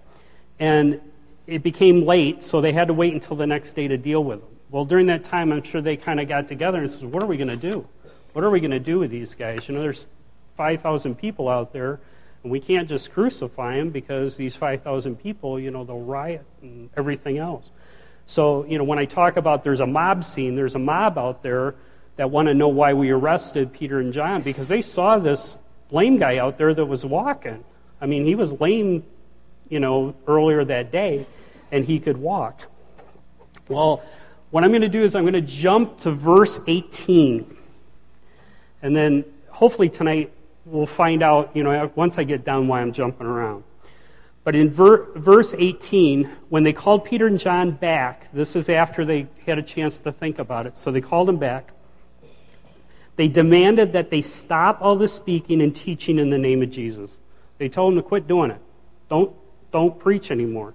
and 0.59 1.01
it 1.47 1.63
became 1.63 2.05
late, 2.05 2.43
so 2.43 2.61
they 2.61 2.73
had 2.73 2.89
to 2.89 2.95
wait 2.95 3.13
until 3.13 3.37
the 3.37 3.47
next 3.47 3.75
day 3.75 3.87
to 3.87 3.97
deal 3.97 4.25
with 4.25 4.41
him. 4.41 4.49
Well, 4.71 4.85
during 4.85 5.07
that 5.07 5.23
time, 5.23 5.53
I'm 5.53 5.63
sure 5.63 5.81
they 5.81 5.97
kind 5.97 6.19
of 6.19 6.27
got 6.27 6.49
together 6.49 6.79
and 6.81 6.91
said, 6.91 7.13
"What 7.13 7.23
are 7.23 7.27
we 7.27 7.37
going 7.37 7.49
to 7.49 7.57
do? 7.57 7.87
What 8.33 8.45
are 8.45 8.51
we 8.51 8.59
going 8.59 8.71
to 8.71 8.81
do 8.81 8.99
with 8.99 9.11
these 9.11 9.35
guys? 9.35 9.69
You 9.69 9.75
know, 9.75 9.83
there's 9.83 10.09
5,000 10.57 11.17
people 11.17 11.49
out 11.49 11.73
there, 11.73 12.01
and 12.43 12.53
we 12.53 12.61
can't 12.61 12.89
just 12.89 13.13
crucify 13.13 13.77
him 13.77 13.91
because 13.91 14.37
these 14.37 14.57
5,000 14.57 15.17
people, 15.17 15.61
you 15.61 15.71
know, 15.71 15.85
they'll 15.85 16.01
riot 16.01 16.45
and 16.61 16.91
everything 16.97 17.39
else." 17.39 17.71
So, 18.27 18.65
you 18.65 18.79
know, 18.79 18.85
when 18.85 18.99
I 18.99 19.05
talk 19.05 19.37
about 19.37 19.65
there's 19.65 19.81
a 19.81 19.87
mob 19.87 20.25
scene, 20.25 20.55
there's 20.55 20.75
a 20.75 20.79
mob 20.79 21.19
out 21.19 21.43
there 21.43 21.75
that 22.17 22.31
want 22.31 22.49
to 22.49 22.55
know 22.55 22.69
why 22.69 22.95
we 22.95 23.11
arrested 23.11 23.73
Peter 23.73 23.99
and 23.99 24.13
John 24.13 24.43
because 24.43 24.69
they 24.69 24.83
saw 24.83 25.19
this 25.19 25.59
lame 25.91 26.19
guy 26.19 26.39
out 26.39 26.59
there 26.59 26.73
that 26.75 26.87
was 26.87 27.05
walking. 27.05 27.65
I 28.01 28.07
mean, 28.07 28.25
he 28.25 28.35
was 28.35 28.53
lame, 28.61 29.05
you 29.69 29.81
know, 29.81 30.15
earlier 30.27 30.65
that 30.65 30.91
day, 30.93 31.27
and 31.71 31.85
he 31.85 31.99
could 31.99 32.17
walk. 32.17 32.69
Well, 33.69 34.03
what 34.51 34.65
I'm 34.65 34.71
going 34.71 34.83
to 34.83 34.89
do 34.89 35.03
is 35.03 35.15
I'm 35.15 35.23
going 35.23 35.33
to 35.35 35.41
jump 35.41 35.99
to 36.01 36.11
verse 36.11 36.61
18. 36.67 37.57
And 38.83 38.97
then 38.97 39.25
hopefully 39.49 39.89
tonight 39.89 40.33
we'll 40.65 40.87
find 40.87 41.23
out, 41.23 41.51
you 41.55 41.63
know, 41.63 41.91
once 41.95 42.19
I 42.19 42.25
get 42.25 42.45
done 42.45 42.69
why 42.69 42.81
I'm 42.81 42.93
jumping 42.93 43.27
around. 43.27 43.65
But 44.45 44.57
in 44.57 44.71
ver- 44.71 45.13
verse 45.15 45.55
18, 45.57 46.25
when 46.49 46.65
they 46.65 46.73
called 46.73 47.05
Peter 47.05 47.27
and 47.27 47.39
John 47.39 47.71
back, 47.73 48.33
this 48.33 48.57
is 48.57 48.69
after 48.69 49.05
they 49.05 49.29
had 49.47 49.59
a 49.59 49.63
chance 49.63 49.99
to 50.01 50.13
think 50.13 50.39
about 50.39 50.67
it. 50.67 50.77
So 50.77 50.91
they 50.91 51.01
called 51.01 51.29
them 51.29 51.39
back. 51.39 51.71
They 53.17 53.29
demanded 53.29 53.93
that 53.93 54.11
they 54.11 54.23
stop 54.23 54.79
all 54.81 54.97
the 54.97 55.07
speaking 55.07 55.61
and 55.61 55.77
teaching 55.77 56.19
in 56.19 56.31
the 56.31 56.39
name 56.39 56.63
of 56.63 56.71
Jesus. 56.71 57.19
They 57.59 57.69
told 57.69 57.93
them 57.93 58.03
to 58.03 58.09
quit 58.09 58.27
doing 58.27 58.51
it. 58.51 58.61
Don't, 59.09 59.33
don't 59.71 59.99
preach 59.99 60.31
anymore. 60.31 60.75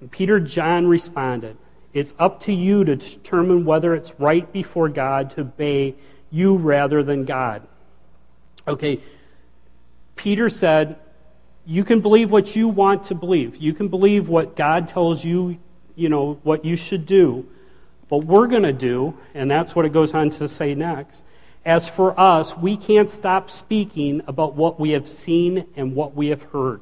And 0.00 0.10
Peter 0.10 0.40
John 0.40 0.86
responded, 0.86 1.56
It's 1.92 2.14
up 2.18 2.40
to 2.40 2.52
you 2.52 2.84
to 2.84 2.96
determine 2.96 3.64
whether 3.64 3.94
it's 3.94 4.18
right 4.18 4.50
before 4.52 4.88
God 4.88 5.30
to 5.30 5.42
obey 5.42 5.94
you 6.30 6.56
rather 6.56 7.02
than 7.02 7.24
God. 7.24 7.66
Okay, 8.68 9.00
Peter 10.16 10.50
said, 10.50 10.96
You 11.64 11.84
can 11.84 12.00
believe 12.00 12.30
what 12.30 12.54
you 12.54 12.68
want 12.68 13.04
to 13.04 13.14
believe. 13.14 13.56
You 13.56 13.72
can 13.72 13.88
believe 13.88 14.28
what 14.28 14.56
God 14.56 14.88
tells 14.88 15.24
you, 15.24 15.58
you 15.96 16.08
know, 16.08 16.38
what 16.42 16.64
you 16.64 16.76
should 16.76 17.06
do. 17.06 17.48
But 18.08 18.18
we're 18.18 18.46
going 18.46 18.62
to 18.62 18.72
do, 18.72 19.16
and 19.34 19.50
that's 19.50 19.74
what 19.74 19.84
it 19.84 19.92
goes 19.92 20.14
on 20.14 20.30
to 20.30 20.48
say 20.48 20.74
next. 20.74 21.22
As 21.64 21.88
for 21.88 22.18
us, 22.18 22.56
we 22.56 22.76
can't 22.76 23.10
stop 23.10 23.50
speaking 23.50 24.22
about 24.26 24.54
what 24.54 24.80
we 24.80 24.90
have 24.90 25.08
seen 25.08 25.66
and 25.76 25.94
what 25.94 26.14
we 26.14 26.28
have 26.28 26.42
heard. 26.44 26.80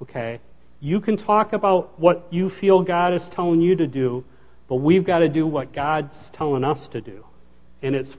Okay? 0.00 0.40
You 0.80 1.00
can 1.00 1.16
talk 1.16 1.52
about 1.52 1.98
what 1.98 2.26
you 2.30 2.48
feel 2.48 2.82
God 2.82 3.12
is 3.12 3.28
telling 3.28 3.60
you 3.60 3.76
to 3.76 3.86
do, 3.86 4.24
but 4.68 4.76
we've 4.76 5.04
got 5.04 5.18
to 5.18 5.28
do 5.28 5.46
what 5.46 5.72
God's 5.72 6.30
telling 6.30 6.64
us 6.64 6.88
to 6.88 7.00
do. 7.00 7.26
And 7.82 7.94
it's 7.94 8.16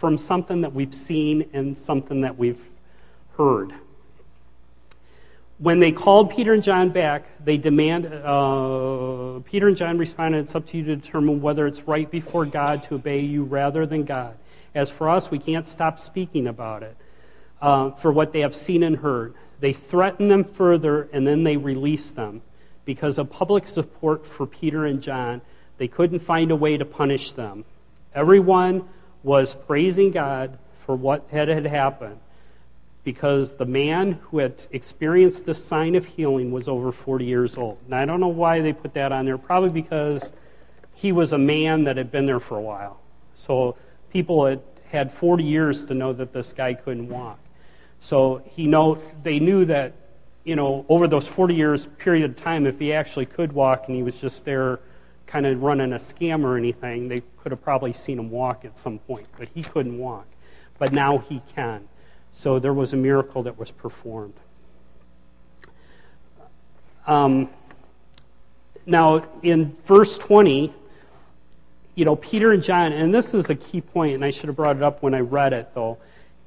from 0.00 0.16
something 0.16 0.62
that 0.62 0.72
we've 0.72 0.94
seen 0.94 1.46
and 1.52 1.76
something 1.76 2.22
that 2.22 2.38
we've 2.38 2.70
heard. 3.36 3.74
When 5.58 5.78
they 5.78 5.92
called 5.92 6.30
Peter 6.30 6.54
and 6.54 6.62
John 6.62 6.88
back, 6.88 7.26
they 7.44 7.58
demand. 7.58 8.06
Uh, 8.06 9.40
Peter 9.44 9.68
and 9.68 9.76
John 9.76 9.98
responded, 9.98 10.38
"It's 10.38 10.54
up 10.54 10.64
to 10.68 10.78
you 10.78 10.84
to 10.84 10.96
determine 10.96 11.42
whether 11.42 11.66
it's 11.66 11.82
right 11.86 12.10
before 12.10 12.46
God 12.46 12.82
to 12.84 12.94
obey 12.94 13.20
you 13.20 13.44
rather 13.44 13.84
than 13.84 14.04
God. 14.04 14.38
As 14.74 14.90
for 14.90 15.10
us, 15.10 15.30
we 15.30 15.38
can't 15.38 15.66
stop 15.66 16.00
speaking 16.00 16.46
about 16.46 16.82
it 16.82 16.96
uh, 17.60 17.90
for 17.90 18.10
what 18.10 18.32
they 18.32 18.40
have 18.40 18.56
seen 18.56 18.82
and 18.82 18.96
heard. 18.96 19.34
They 19.60 19.74
threaten 19.74 20.28
them 20.28 20.44
further, 20.44 21.10
and 21.12 21.26
then 21.26 21.44
they 21.44 21.58
release 21.58 22.10
them. 22.10 22.40
Because 22.86 23.18
of 23.18 23.28
public 23.28 23.68
support 23.68 24.24
for 24.24 24.46
Peter 24.46 24.86
and 24.86 25.02
John, 25.02 25.42
they 25.76 25.88
couldn't 25.88 26.20
find 26.20 26.50
a 26.50 26.56
way 26.56 26.78
to 26.78 26.86
punish 26.86 27.32
them. 27.32 27.66
Everyone 28.14 28.88
was 29.22 29.54
praising 29.54 30.10
God 30.10 30.58
for 30.84 30.96
what 30.96 31.26
had, 31.30 31.48
happened 31.66 32.20
because 33.04 33.54
the 33.54 33.66
man 33.66 34.12
who 34.24 34.38
had 34.38 34.66
experienced 34.70 35.46
the 35.46 35.54
sign 35.54 35.94
of 35.94 36.04
healing 36.06 36.52
was 36.52 36.68
over 36.68 36.92
40 36.92 37.24
years 37.24 37.56
old. 37.56 37.78
Now, 37.88 37.98
I 37.98 38.04
don't 38.04 38.20
know 38.20 38.28
why 38.28 38.60
they 38.60 38.72
put 38.72 38.94
that 38.94 39.12
on 39.12 39.24
there, 39.24 39.38
probably 39.38 39.70
because 39.70 40.32
he 40.94 41.12
was 41.12 41.32
a 41.32 41.38
man 41.38 41.84
that 41.84 41.96
had 41.96 42.10
been 42.10 42.26
there 42.26 42.40
for 42.40 42.58
a 42.58 42.62
while. 42.62 43.00
So 43.34 43.76
people 44.10 44.46
had 44.46 44.60
had 44.90 45.12
40 45.12 45.44
years 45.44 45.84
to 45.86 45.94
know 45.94 46.12
that 46.12 46.32
this 46.32 46.52
guy 46.52 46.74
couldn't 46.74 47.08
walk. 47.08 47.38
So 48.00 48.42
he 48.44 48.66
know, 48.66 49.00
they 49.22 49.38
knew 49.38 49.64
that, 49.66 49.92
you 50.44 50.56
know, 50.56 50.84
over 50.88 51.06
those 51.06 51.28
40 51.28 51.54
years 51.54 51.86
period 51.98 52.28
of 52.28 52.36
time, 52.36 52.66
if 52.66 52.78
he 52.78 52.92
actually 52.92 53.26
could 53.26 53.52
walk 53.52 53.84
and 53.86 53.96
he 53.96 54.02
was 54.02 54.20
just 54.20 54.44
there 54.44 54.80
kind 55.30 55.46
of 55.46 55.62
running 55.62 55.92
a 55.92 55.96
scam 55.96 56.44
or 56.44 56.56
anything, 56.56 57.08
they 57.08 57.22
could 57.38 57.52
have 57.52 57.62
probably 57.62 57.92
seen 57.92 58.18
him 58.18 58.30
walk 58.30 58.64
at 58.64 58.76
some 58.76 58.98
point. 58.98 59.26
But 59.38 59.48
he 59.54 59.62
couldn't 59.62 59.98
walk. 59.98 60.26
But 60.78 60.92
now 60.92 61.18
he 61.18 61.42
can. 61.54 61.88
So 62.32 62.58
there 62.58 62.74
was 62.74 62.92
a 62.92 62.96
miracle 62.96 63.42
that 63.44 63.58
was 63.58 63.70
performed. 63.70 64.34
Um, 67.06 67.48
now, 68.86 69.26
in 69.42 69.76
verse 69.84 70.18
20, 70.18 70.72
you 71.94 72.04
know, 72.04 72.16
Peter 72.16 72.52
and 72.52 72.62
John, 72.62 72.92
and 72.92 73.14
this 73.14 73.34
is 73.34 73.50
a 73.50 73.54
key 73.54 73.80
point, 73.80 74.14
and 74.14 74.24
I 74.24 74.30
should 74.30 74.46
have 74.46 74.56
brought 74.56 74.76
it 74.76 74.82
up 74.82 75.02
when 75.02 75.14
I 75.14 75.20
read 75.20 75.52
it, 75.52 75.70
though 75.74 75.98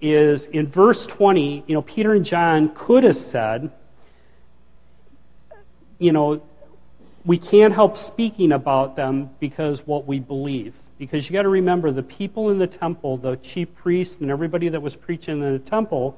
is 0.03 0.47
in 0.47 0.67
verse 0.67 1.07
20, 1.07 1.63
you 1.65 1.73
know, 1.73 1.81
Peter 1.81 2.13
and 2.13 2.25
John 2.25 2.75
could 2.75 3.05
have 3.05 3.15
said, 3.15 3.71
you 5.97 6.11
know, 6.11 6.43
we 7.25 7.37
can't 7.37 7.73
help 7.73 7.97
speaking 7.97 8.51
about 8.51 8.95
them 8.95 9.29
because 9.39 9.85
what 9.87 10.05
we 10.05 10.19
believe. 10.19 10.79
Because 10.97 11.29
you 11.29 11.33
got 11.33 11.43
to 11.43 11.49
remember 11.49 11.91
the 11.91 12.03
people 12.03 12.49
in 12.49 12.59
the 12.59 12.67
temple, 12.67 13.17
the 13.17 13.35
chief 13.37 13.73
priests, 13.75 14.21
and 14.21 14.29
everybody 14.29 14.69
that 14.69 14.81
was 14.81 14.95
preaching 14.95 15.41
in 15.41 15.53
the 15.53 15.59
temple, 15.59 16.17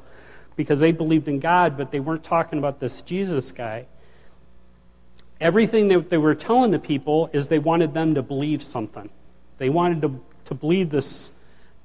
because 0.56 0.80
they 0.80 0.92
believed 0.92 1.28
in 1.28 1.40
God, 1.40 1.78
but 1.78 1.92
they 1.92 2.00
weren't 2.00 2.24
talking 2.24 2.60
about 2.60 2.80
this 2.80 3.02
Jesus 3.02 3.52
guy. 3.52 3.88
Everything 5.40 5.88
that 5.90 6.10
they 6.10 6.18
were 6.18 6.36
telling 6.36 6.72
the 6.72 6.80
people 6.80 7.30
is 7.34 7.50
they 7.50 7.60
wanted 7.60 7.94
them 7.94 8.16
to 8.16 8.24
believe 8.24 8.64
something. 8.64 9.10
They 9.58 9.70
wanted 9.70 10.02
to, 10.02 10.22
to 10.46 10.54
believe 10.54 10.90
this 10.90 11.32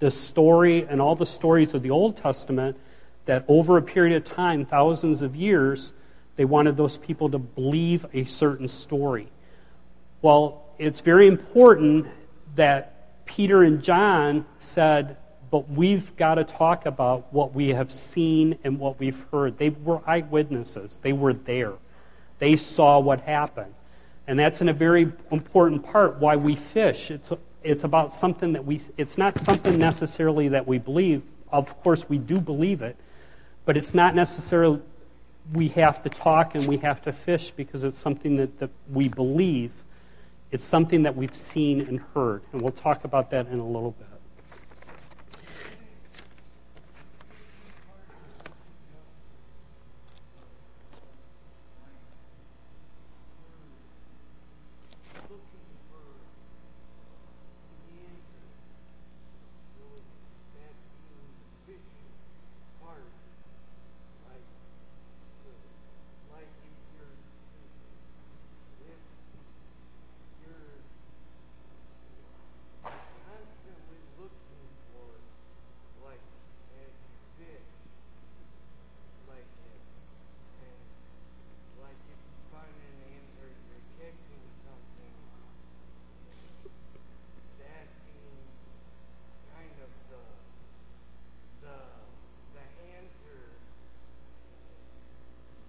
this 0.01 0.19
story 0.19 0.85
and 0.87 1.01
all 1.01 1.15
the 1.15 1.27
stories 1.27 1.73
of 1.75 1.83
the 1.83 1.91
Old 1.91 2.17
Testament 2.17 2.77
that 3.27 3.45
over 3.47 3.77
a 3.77 3.83
period 3.83 4.17
of 4.17 4.25
time, 4.25 4.65
thousands 4.65 5.23
of 5.23 5.37
years, 5.37 5.93
they 6.37 6.45
wanted 6.45 6.77
those 6.77 6.97
people 6.97 7.31
to 7.31 7.39
believe 7.39 8.07
a 8.13 8.25
certain 8.25 8.69
story. 8.69 9.29
Well, 10.23 10.65
it's 10.79 11.01
very 11.01 11.27
important 11.27 12.07
that 12.57 13.27
Peter 13.27 13.63
and 13.63 13.83
John 13.83 14.47
said, 14.59 15.17
but 15.51 15.69
we've 15.69 16.17
got 16.17 16.37
to 16.37 16.45
talk 16.45 16.87
about 16.87 17.33
what 17.33 17.55
we 17.55 17.71
have 17.71 17.93
seen 17.93 18.59
and 18.65 18.79
what 18.79 18.99
we've 18.99 19.25
heard. 19.33 19.59
They 19.59 19.71
were 19.71 20.01
eyewitnesses, 20.07 20.99
they 21.03 21.13
were 21.13 21.35
there, 21.35 21.75
they 22.39 22.57
saw 22.57 22.99
what 22.99 23.23
happened. 23.23 23.75
And 24.27 24.39
that's 24.39 24.61
in 24.61 24.69
a 24.69 24.73
very 24.73 25.13
important 25.33 25.85
part 25.85 26.21
why 26.21 26.37
we 26.37 26.55
fish. 26.55 27.11
It's 27.11 27.33
it's 27.63 27.85
about 27.85 28.13
something 28.13 28.53
that 28.55 28.65
we, 28.65 28.81
it's 28.97 29.19
not 29.19 29.39
something 29.39 29.79
necessarily 29.79 30.49
that 30.49 30.67
we 30.67 30.79
believe. 30.79 31.23
Of 31.53 31.81
course, 31.83 32.09
we 32.09 32.19
do 32.19 32.41
believe 32.41 32.81
it, 32.83 32.97
but 33.65 33.77
it's 33.77 33.93
not 33.93 34.15
necessarily 34.15 34.81
we 35.53 35.69
have 35.69 36.03
to 36.03 36.09
talk 36.09 36.55
and 36.55 36.67
we 36.67 36.79
have 36.79 37.03
to 37.03 37.13
fish 37.13 37.51
because 37.51 37.85
it's 37.85 37.99
something 37.99 38.37
that, 38.37 38.59
that 38.59 38.71
we 38.91 39.09
believe. 39.09 39.73
It's 40.51 40.65
something 40.65 41.03
that 41.03 41.17
we've 41.17 41.35
seen 41.35 41.81
and 41.81 42.01
heard. 42.15 42.43
And 42.53 42.61
we'll 42.61 42.73
talk 42.73 43.05
about 43.05 43.31
that 43.31 43.47
in 43.49 43.59
a 43.59 43.67
little 43.67 43.93
bit. 43.93 44.10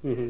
Mm-hmm. 0.04 0.30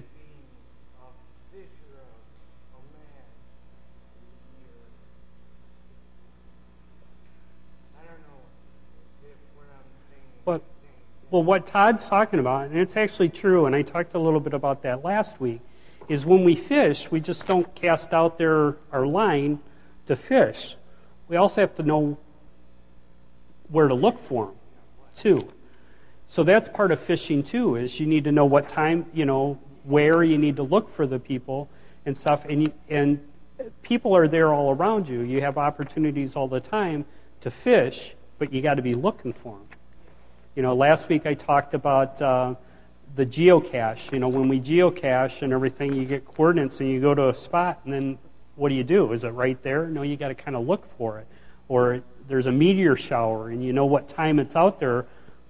But, 10.44 10.62
well, 11.30 11.44
what 11.44 11.66
Todd's 11.66 12.08
talking 12.08 12.40
about, 12.40 12.68
and 12.68 12.78
it's 12.78 12.98
actually 12.98 13.30
true, 13.30 13.66
and 13.66 13.76
I 13.76 13.82
talked 13.82 14.14
a 14.14 14.20
little 14.20 14.40
bit 14.40 14.54
about 14.54 14.82
that 14.82 15.06
last 15.06 15.40
week, 15.40 15.62
is 16.10 16.26
when 16.26 16.44
we 16.44 16.56
fish, 16.56 17.10
we 17.10 17.22
just 17.22 17.48
don't 17.48 17.74
cast 17.74 18.12
out 18.14 18.38
there 18.38 18.76
our 18.92 19.06
line 19.06 19.60
to 20.08 20.18
fish. 20.18 20.76
We 21.30 21.38
also 21.38 21.62
have 21.62 21.76
to 21.76 21.84
know 21.84 22.18
where 23.70 23.88
to 23.88 23.94
look 23.94 24.20
for 24.20 24.48
them, 24.48 24.56
too. 25.16 25.54
So 26.32 26.44
that's 26.44 26.70
part 26.70 26.94
of 26.94 27.00
fishing 27.02 27.44
too. 27.44 27.76
Is 27.76 28.00
you 28.00 28.06
need 28.06 28.24
to 28.24 28.32
know 28.32 28.46
what 28.46 28.70
time, 28.70 29.06
you 29.14 29.26
know, 29.26 29.60
where 29.84 30.24
you 30.24 30.38
need 30.38 30.56
to 30.56 30.64
look 30.64 30.88
for 30.88 31.06
the 31.06 31.20
people 31.20 31.70
and 32.06 32.16
stuff. 32.16 32.46
And 32.46 32.62
you, 32.62 32.74
and 32.88 33.20
people 33.82 34.16
are 34.16 34.30
there 34.30 34.54
all 34.54 34.74
around 34.74 35.10
you. 35.10 35.24
You 35.24 35.42
have 35.42 35.58
opportunities 35.58 36.38
all 36.38 36.48
the 36.48 36.62
time 36.62 37.04
to 37.42 37.52
fish, 37.52 38.16
but 38.40 38.54
you 38.54 38.62
got 38.62 38.76
to 38.76 38.82
be 38.82 38.94
looking 38.94 39.34
for 39.34 39.58
them. 39.58 39.68
You 40.56 40.62
know, 40.62 40.74
last 40.74 41.10
week 41.10 41.26
I 41.26 41.34
talked 41.34 41.74
about 41.74 42.22
uh, 42.22 42.56
the 43.14 43.26
geocache. 43.26 44.14
You 44.14 44.20
know, 44.20 44.30
when 44.30 44.48
we 44.48 44.62
geocache 44.62 45.42
and 45.42 45.52
everything, 45.52 45.92
you 45.92 46.06
get 46.06 46.24
coordinates 46.24 46.80
and 46.80 46.88
you 46.88 47.02
go 47.02 47.14
to 47.14 47.28
a 47.28 47.36
spot, 47.36 47.82
and 47.84 47.92
then 47.92 48.18
what 48.56 48.70
do 48.70 48.76
you 48.76 48.86
do? 48.86 49.12
Is 49.12 49.26
it 49.26 49.32
right 49.32 49.62
there? 49.64 49.88
No, 49.88 50.02
you 50.02 50.16
got 50.16 50.30
to 50.30 50.36
kind 50.36 50.56
of 50.56 50.66
look 50.66 50.90
for 50.98 51.20
it. 51.20 51.28
Or 51.68 52.02
there's 52.30 52.46
a 52.48 52.54
meteor 52.54 52.96
shower, 52.96 53.50
and 53.50 53.62
you 53.62 53.74
know 53.74 53.86
what 53.86 54.08
time 54.08 54.40
it's 54.40 54.56
out 54.56 54.80
there 54.80 55.08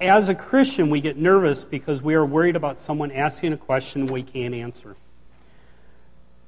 as 0.00 0.30
a 0.30 0.34
Christian, 0.34 0.88
we 0.88 1.00
get 1.00 1.16
nervous 1.18 1.64
because 1.64 2.00
we 2.00 2.14
are 2.14 2.24
worried 2.24 2.56
about 2.56 2.78
someone 2.78 3.12
asking 3.12 3.52
a 3.52 3.56
question 3.56 4.06
we 4.06 4.22
can't 4.22 4.54
answer. 4.54 4.96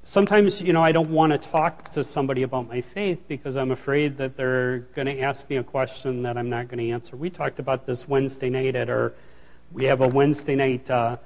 Sometimes, 0.02 0.60
you 0.60 0.72
know, 0.72 0.82
I 0.82 0.90
don't 0.90 1.10
want 1.10 1.32
to 1.32 1.38
talk 1.38 1.92
to 1.92 2.02
somebody 2.02 2.42
about 2.42 2.66
my 2.66 2.80
faith 2.80 3.22
because 3.28 3.56
I'm 3.56 3.70
afraid 3.70 4.16
that 4.16 4.36
they're 4.36 4.80
going 4.94 5.06
to 5.06 5.20
ask 5.20 5.48
me 5.48 5.56
a 5.56 5.62
question 5.62 6.22
that 6.22 6.36
I'm 6.36 6.48
not 6.48 6.68
going 6.68 6.78
to 6.78 6.90
answer. 6.90 7.14
We 7.14 7.30
talked 7.30 7.58
about 7.58 7.86
this 7.86 8.08
Wednesday 8.08 8.50
night 8.50 8.74
at 8.74 8.88
our, 8.88 9.12
we 9.70 9.84
have 9.84 10.00
a 10.00 10.08
Wednesday 10.08 10.56
night 10.56 10.90
uh, 10.90 11.18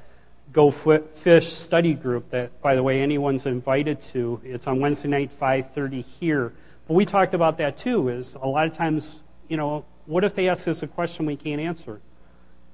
Go 0.52 0.70
Fish 0.70 1.48
study 1.52 1.94
group 1.94 2.30
that, 2.30 2.60
by 2.60 2.74
the 2.74 2.82
way, 2.82 3.00
anyone's 3.00 3.46
invited 3.46 4.00
to. 4.12 4.40
It's 4.44 4.66
on 4.66 4.80
Wednesday 4.80 5.08
night, 5.08 5.30
5.30 5.38 6.04
here. 6.04 6.52
But 6.86 6.94
we 6.94 7.04
talked 7.04 7.34
about 7.34 7.58
that 7.58 7.76
too, 7.76 8.08
is 8.08 8.34
a 8.34 8.46
lot 8.46 8.66
of 8.66 8.72
times, 8.72 9.22
you 9.48 9.56
know, 9.56 9.84
what 10.06 10.22
if 10.22 10.34
they 10.34 10.48
ask 10.48 10.68
us 10.68 10.82
a 10.82 10.86
question 10.86 11.24
we 11.24 11.36
can't 11.36 11.60
answer? 11.60 12.00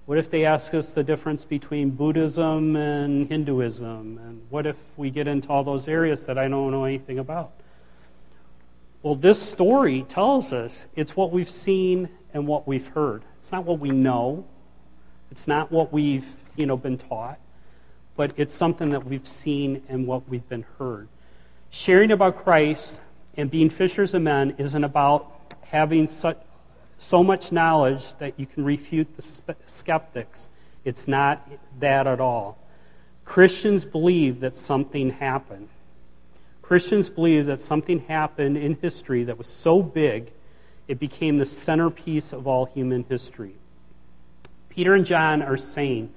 What 0.06 0.18
if 0.18 0.28
they 0.30 0.44
ask 0.44 0.74
us 0.74 0.90
the 0.90 1.04
difference 1.04 1.44
between 1.44 1.90
Buddhism 1.90 2.76
and 2.76 3.28
Hinduism? 3.28 4.18
And 4.18 4.42
what 4.50 4.66
if 4.66 4.76
we 4.96 5.10
get 5.10 5.28
into 5.28 5.48
all 5.48 5.62
those 5.64 5.86
areas 5.86 6.24
that 6.24 6.36
I 6.36 6.48
don't 6.48 6.70
know 6.70 6.84
anything 6.84 7.18
about? 7.18 7.52
Well, 9.02 9.14
this 9.14 9.40
story 9.40 10.02
tells 10.08 10.52
us 10.52 10.86
it's 10.94 11.16
what 11.16 11.30
we've 11.30 11.50
seen 11.50 12.08
and 12.34 12.46
what 12.46 12.66
we've 12.66 12.88
heard. 12.88 13.24
It's 13.38 13.52
not 13.52 13.64
what 13.64 13.78
we 13.78 13.90
know. 13.90 14.44
It's 15.30 15.48
not 15.48 15.72
what 15.72 15.92
we've, 15.92 16.34
you 16.56 16.66
know, 16.66 16.76
been 16.76 16.98
taught 16.98 17.38
but 18.16 18.32
it's 18.36 18.54
something 18.54 18.90
that 18.90 19.04
we've 19.04 19.26
seen 19.26 19.82
and 19.88 20.06
what 20.06 20.28
we've 20.28 20.48
been 20.48 20.64
heard. 20.78 21.08
Sharing 21.70 22.12
about 22.12 22.36
Christ 22.36 23.00
and 23.36 23.50
being 23.50 23.70
fishers 23.70 24.12
of 24.14 24.22
men 24.22 24.54
isn't 24.58 24.84
about 24.84 25.56
having 25.62 26.06
such, 26.06 26.38
so 27.02 27.22
much 27.24 27.50
knowledge 27.50 28.14
that 28.14 28.38
you 28.38 28.46
can 28.46 28.64
refute 28.64 29.16
the 29.16 29.56
skeptics. 29.66 30.48
It's 30.84 31.08
not 31.08 31.48
that 31.80 32.06
at 32.06 32.20
all. 32.20 32.58
Christians 33.24 33.84
believe 33.84 34.40
that 34.40 34.54
something 34.54 35.10
happened. 35.10 35.68
Christians 36.62 37.08
believe 37.08 37.46
that 37.46 37.60
something 37.60 38.00
happened 38.00 38.56
in 38.56 38.78
history 38.80 39.24
that 39.24 39.36
was 39.36 39.46
so 39.48 39.82
big 39.82 40.32
it 40.88 40.98
became 40.98 41.38
the 41.38 41.46
centerpiece 41.46 42.32
of 42.32 42.46
all 42.46 42.66
human 42.66 43.04
history. 43.08 43.54
Peter 44.68 44.94
and 44.94 45.04
John 45.04 45.42
are 45.42 45.56
saying 45.56 46.12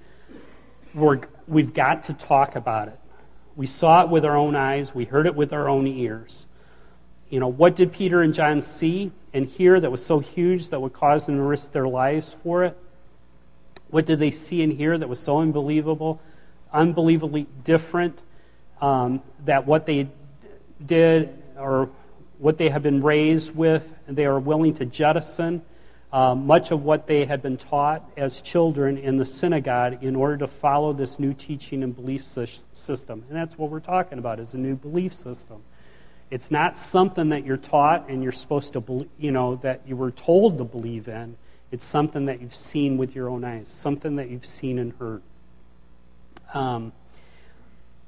we're, 0.93 1.21
we've 1.47 1.73
got 1.73 2.03
to 2.03 2.13
talk 2.13 2.55
about 2.55 2.87
it. 2.87 2.99
We 3.55 3.67
saw 3.67 4.03
it 4.03 4.09
with 4.09 4.23
our 4.23 4.35
own 4.35 4.55
eyes, 4.55 4.93
we 4.93 5.05
heard 5.05 5.25
it 5.25 5.35
with 5.35 5.51
our 5.51 5.67
own 5.67 5.87
ears. 5.87 6.45
You 7.35 7.41
know, 7.41 7.49
what 7.49 7.75
did 7.75 7.91
Peter 7.91 8.21
and 8.21 8.33
John 8.33 8.61
see 8.61 9.11
and 9.33 9.45
hear 9.45 9.77
that 9.77 9.91
was 9.91 10.05
so 10.05 10.19
huge 10.19 10.69
that 10.69 10.81
would 10.81 10.93
cause 10.93 11.25
them 11.25 11.35
to 11.35 11.41
risk 11.41 11.73
their 11.73 11.85
lives 11.85 12.31
for 12.31 12.63
it? 12.63 12.77
What 13.89 14.05
did 14.05 14.19
they 14.19 14.31
see 14.31 14.63
and 14.63 14.71
hear 14.71 14.97
that 14.97 15.09
was 15.09 15.19
so 15.19 15.39
unbelievable, 15.39 16.21
unbelievably 16.71 17.47
different 17.65 18.17
um, 18.79 19.21
that 19.43 19.67
what 19.67 19.85
they 19.85 20.07
did 20.85 21.37
or 21.57 21.89
what 22.37 22.57
they 22.57 22.69
had 22.69 22.81
been 22.81 23.03
raised 23.03 23.53
with, 23.53 23.93
they 24.07 24.25
are 24.25 24.39
willing 24.39 24.73
to 24.75 24.85
jettison? 24.85 25.61
uh, 26.15 26.33
much 26.33 26.71
of 26.71 26.85
what 26.85 27.07
they 27.07 27.25
had 27.25 27.41
been 27.41 27.57
taught 27.57 28.09
as 28.15 28.41
children 28.41 28.98
in 28.98 29.17
the 29.17 29.25
synagogue 29.25 30.01
in 30.01 30.15
order 30.15 30.37
to 30.37 30.48
follow 30.48 30.93
this 30.93 31.19
new 31.19 31.33
teaching 31.33 31.83
and 31.83 31.93
belief 31.93 32.24
system. 32.24 33.25
And 33.27 33.35
that's 33.35 33.57
what 33.57 33.69
we're 33.69 33.81
talking 33.81 34.17
about 34.17 34.39
is 34.39 34.53
a 34.53 34.57
new 34.57 34.77
belief 34.77 35.13
system. 35.13 35.63
It's 36.31 36.50
not 36.50 36.77
something 36.77 37.29
that 37.29 37.46
you're 37.46 37.57
taught 37.57 38.09
and 38.09 38.24
you're 38.24 38.31
supposed 38.31 38.74
to, 38.74 39.07
you 39.18 39.31
know, 39.31 39.55
that 39.57 39.81
you 39.88 39.96
were 39.96 40.11
told 40.11 40.57
to 40.57 40.64
believe 40.64 41.07
in. 41.07 41.38
It's 41.72 41.85
something 41.85 42.25
that 42.25 42.42
you've 42.42 42.55
seen 42.55 42.98
with 42.98 43.16
your 43.16 43.29
own 43.29 43.44
eyes, 43.44 43.68
something 43.68 44.16
that 44.16 44.29
you've 44.29 44.46
seen 44.46 44.79
and 44.79 44.94
heard. 44.94 45.22
Um, 46.53 46.94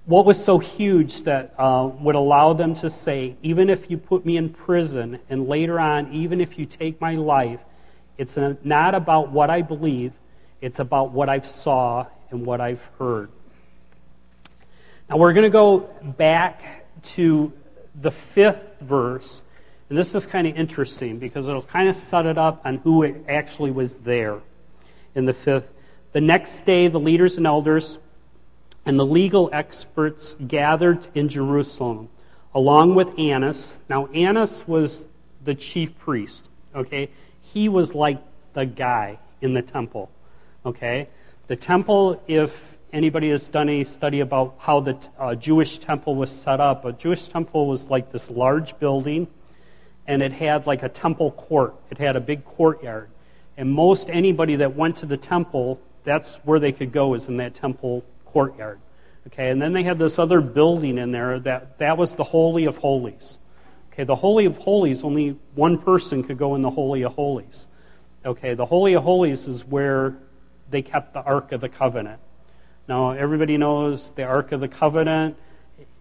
what 0.05 0.25
was 0.25 0.41
so 0.41 0.57
huge 0.57 1.23
that 1.23 1.53
uh, 1.57 1.89
would 1.99 2.15
allow 2.15 2.53
them 2.53 2.73
to 2.75 2.89
say, 2.89 3.35
even 3.41 3.69
if 3.69 3.91
you 3.91 3.97
put 3.97 4.25
me 4.25 4.37
in 4.37 4.49
prison, 4.49 5.19
and 5.29 5.47
later 5.47 5.79
on, 5.79 6.07
even 6.13 6.39
if 6.39 6.57
you 6.57 6.65
take 6.65 7.01
my 7.01 7.15
life, 7.15 7.59
it's 8.17 8.37
not 8.63 8.95
about 8.95 9.31
what 9.31 9.49
I 9.49 9.61
believe, 9.61 10.13
it's 10.61 10.79
about 10.79 11.11
what 11.11 11.29
I've 11.29 11.47
saw 11.47 12.07
and 12.31 12.45
what 12.45 12.61
I've 12.61 12.89
heard. 12.97 13.29
Now 15.09 15.17
we're 15.17 15.33
going 15.33 15.43
to 15.43 15.49
go 15.49 15.79
back 16.03 16.85
to 17.03 17.51
the 17.99 18.11
fifth 18.11 18.79
verse, 18.79 19.41
and 19.89 19.97
this 19.97 20.13
is 20.13 20.25
kind 20.25 20.47
of 20.47 20.55
interesting 20.55 21.17
because 21.17 21.47
it'll 21.47 21.61
kind 21.61 21.89
of 21.89 21.95
set 21.95 22.25
it 22.25 22.37
up 22.37 22.61
on 22.65 22.77
who 22.77 23.23
actually 23.27 23.71
was 23.71 23.99
there 23.99 24.39
in 25.15 25.25
the 25.25 25.33
fifth. 25.33 25.73
The 26.13 26.21
next 26.21 26.65
day, 26.65 26.87
the 26.87 26.99
leaders 26.99 27.37
and 27.37 27.47
elders 27.47 27.97
and 28.85 28.99
the 28.99 29.05
legal 29.05 29.49
experts 29.51 30.35
gathered 30.47 31.07
in 31.13 31.29
Jerusalem 31.29 32.09
along 32.53 32.95
with 32.95 33.17
Annas. 33.19 33.79
Now, 33.89 34.07
Annas 34.07 34.67
was 34.67 35.07
the 35.43 35.53
chief 35.53 35.97
priest, 35.97 36.47
okay? 36.75 37.09
he 37.53 37.69
was 37.69 37.95
like 37.95 38.21
the 38.53 38.65
guy 38.65 39.19
in 39.41 39.53
the 39.53 39.61
temple. 39.61 40.09
Okay? 40.65 41.09
The 41.47 41.55
temple, 41.55 42.21
if 42.27 42.76
anybody 42.93 43.29
has 43.29 43.49
done 43.49 43.69
any 43.69 43.83
study 43.83 44.19
about 44.19 44.55
how 44.59 44.79
the 44.79 44.97
uh, 45.19 45.35
Jewish 45.35 45.77
temple 45.79 46.15
was 46.15 46.31
set 46.31 46.59
up, 46.59 46.85
a 46.85 46.93
Jewish 46.93 47.27
temple 47.27 47.67
was 47.67 47.89
like 47.89 48.11
this 48.11 48.29
large 48.29 48.77
building, 48.79 49.27
and 50.05 50.21
it 50.21 50.33
had 50.33 50.67
like 50.67 50.83
a 50.83 50.89
temple 50.89 51.31
court. 51.31 51.75
It 51.89 51.97
had 51.97 52.15
a 52.15 52.21
big 52.21 52.45
courtyard. 52.45 53.09
And 53.57 53.71
most 53.71 54.09
anybody 54.09 54.55
that 54.57 54.75
went 54.75 54.97
to 54.97 55.05
the 55.05 55.17
temple, 55.17 55.79
that's 56.03 56.37
where 56.37 56.59
they 56.59 56.71
could 56.71 56.91
go, 56.91 57.13
is 57.13 57.27
in 57.27 57.37
that 57.37 57.53
temple 57.53 58.05
courtyard. 58.25 58.79
Okay, 59.27 59.49
and 59.49 59.61
then 59.61 59.73
they 59.73 59.83
had 59.83 59.99
this 59.99 60.19
other 60.19 60.39
building 60.39 60.97
in 60.97 61.11
there 61.11 61.39
that 61.39 61.79
that 61.79 61.97
was 61.97 62.15
the 62.15 62.23
Holy 62.23 62.65
of 62.65 62.77
Holies. 62.77 63.39
Okay, 63.91 64.05
the 64.05 64.15
Holy 64.15 64.45
of 64.45 64.57
Holies, 64.57 65.03
only 65.03 65.37
one 65.55 65.77
person 65.79 66.23
could 66.23 66.37
go 66.37 66.55
in 66.55 66.61
the 66.61 66.69
Holy 66.69 67.01
of 67.01 67.13
Holies. 67.13 67.67
Okay, 68.23 68.53
the 68.53 68.65
Holy 68.65 68.93
of 68.93 69.03
Holies 69.03 69.47
is 69.47 69.65
where 69.65 70.17
they 70.69 70.81
kept 70.81 71.13
the 71.13 71.21
Ark 71.21 71.51
of 71.51 71.61
the 71.61 71.69
Covenant. 71.69 72.21
Now, 72.87 73.11
everybody 73.11 73.57
knows 73.57 74.11
the 74.11 74.23
Ark 74.23 74.53
of 74.53 74.61
the 74.61 74.69
Covenant, 74.69 75.37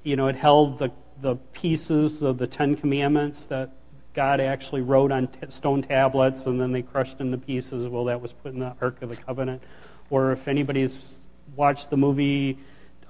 you 0.05 0.15
know, 0.15 0.29
it 0.29 0.37
held 0.37 0.79
the, 0.79 0.93
the 1.21 1.35
pieces 1.35 2.23
of 2.23 2.39
the 2.39 2.47
Ten 2.47 2.77
Commandments 2.77 3.47
that 3.47 3.71
God 4.15 4.41
actually 4.41 4.83
wrote 4.83 5.11
on 5.11 5.27
t- 5.27 5.41
stone 5.49 5.83
tablets 5.83 6.47
and 6.47 6.61
then 6.61 6.71
they 6.71 6.83
crushed 6.83 7.21
into 7.21 7.39
pieces. 7.39 7.89
Well, 7.89 8.05
that 8.05 8.21
was 8.21 8.33
put 8.33 8.55
in 8.55 8.61
the 8.61 8.73
Ark 8.81 9.03
of 9.03 9.09
the 9.09 9.17
Covenant. 9.17 9.63
Or 10.11 10.31
if 10.31 10.47
anybody's 10.47 11.19
watched 11.57 11.91
the 11.91 11.97
movie 11.97 12.57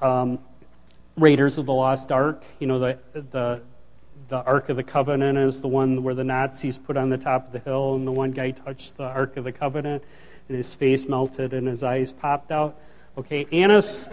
um, 0.01 0.39
Raiders 1.19 1.59
of 1.59 1.67
the 1.67 1.75
Lost 1.75 2.11
Ark, 2.11 2.43
you 2.59 2.67
know, 2.67 2.79
the, 2.79 2.99
the, 3.13 3.63
the 4.29 4.43
Ark 4.43 4.71
of 4.71 4.77
the 4.77 4.85
Covenant 4.85 5.37
is 5.37 5.61
the 5.61 5.69
one 5.69 6.03
where 6.03 6.15
the 6.15 6.25
Nazis 6.25 6.79
put 6.79 6.97
on 6.97 7.11
the 7.11 7.19
top 7.19 7.47
of 7.47 7.53
the 7.53 7.59
hill, 7.59 7.95
and 7.95 8.07
the 8.07 8.13
one 8.13 8.31
guy 8.31 8.53
touched 8.53 8.97
the 8.97 9.05
Ark 9.05 9.37
of 9.37 9.45
the 9.45 9.53
Covenant, 9.53 10.03
and 10.49 10.57
his 10.57 10.75
face 10.75 11.07
melted 11.07 11.53
and 11.53 11.69
his 11.69 11.85
eyes 11.85 12.11
popped 12.11 12.51
out. 12.51 12.79
Okay, 13.19 13.47
Annas, 13.51 14.09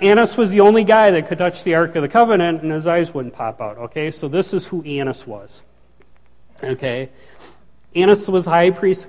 Annas 0.00 0.36
was 0.36 0.50
the 0.50 0.60
only 0.60 0.84
guy 0.84 1.10
that 1.10 1.28
could 1.28 1.38
touch 1.38 1.64
the 1.64 1.74
Ark 1.74 1.96
of 1.96 2.02
the 2.02 2.08
Covenant, 2.08 2.62
and 2.62 2.70
his 2.70 2.86
eyes 2.86 3.12
wouldn't 3.12 3.34
pop 3.34 3.60
out. 3.60 3.76
Okay, 3.76 4.10
so 4.10 4.28
this 4.28 4.54
is 4.54 4.68
who 4.68 4.82
Annas 4.84 5.26
was. 5.26 5.62
Okay, 6.62 7.10
Annas 7.94 8.28
was 8.28 8.44
high 8.46 8.70
priest. 8.70 9.08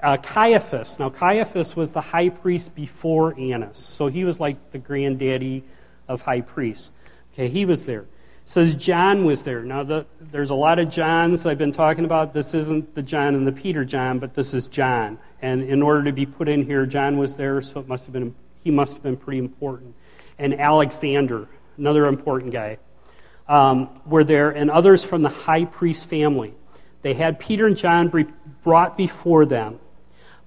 Uh, 0.00 0.16
Caiaphas. 0.16 0.98
Now, 0.98 1.10
Caiaphas 1.10 1.76
was 1.76 1.92
the 1.92 2.00
high 2.00 2.28
priest 2.28 2.74
before 2.74 3.38
Annas, 3.38 3.78
so 3.78 4.08
he 4.08 4.24
was 4.24 4.40
like 4.40 4.72
the 4.72 4.78
granddaddy 4.78 5.64
of 6.08 6.22
high 6.22 6.40
priests. 6.40 6.90
Okay, 7.32 7.48
he 7.48 7.64
was 7.64 7.86
there 7.86 8.02
It 8.02 8.08
says 8.44 8.74
John 8.74 9.24
was 9.24 9.44
there. 9.44 9.62
Now, 9.62 9.84
the, 9.84 10.06
there's 10.20 10.50
a 10.50 10.54
lot 10.54 10.78
of 10.78 10.90
Johns 10.90 11.46
I've 11.46 11.58
been 11.58 11.72
talking 11.72 12.04
about. 12.04 12.34
This 12.34 12.52
isn't 12.52 12.94
the 12.94 13.02
John 13.02 13.34
and 13.34 13.46
the 13.46 13.52
Peter 13.52 13.84
John, 13.84 14.18
but 14.18 14.34
this 14.34 14.52
is 14.54 14.68
John. 14.68 15.18
And 15.40 15.62
in 15.62 15.82
order 15.82 16.04
to 16.04 16.12
be 16.12 16.26
put 16.26 16.48
in 16.48 16.66
here, 16.66 16.84
John 16.86 17.16
was 17.16 17.36
there, 17.36 17.62
so 17.62 17.80
it 17.80 17.88
must 17.88 18.04
have 18.06 18.12
been, 18.12 18.34
he 18.62 18.70
must 18.70 18.94
have 18.94 19.02
been 19.02 19.16
pretty 19.16 19.38
important. 19.38 19.94
And 20.38 20.58
Alexander, 20.58 21.48
another 21.76 22.06
important 22.06 22.52
guy, 22.52 22.78
um, 23.48 24.00
were 24.06 24.24
there, 24.24 24.50
and 24.50 24.70
others 24.70 25.04
from 25.04 25.22
the 25.22 25.28
high 25.28 25.64
priest 25.64 26.08
family. 26.08 26.54
They 27.02 27.14
had 27.14 27.38
Peter 27.38 27.66
and 27.66 27.76
John 27.76 28.10
brought 28.62 28.96
before 28.96 29.44
them. 29.44 29.78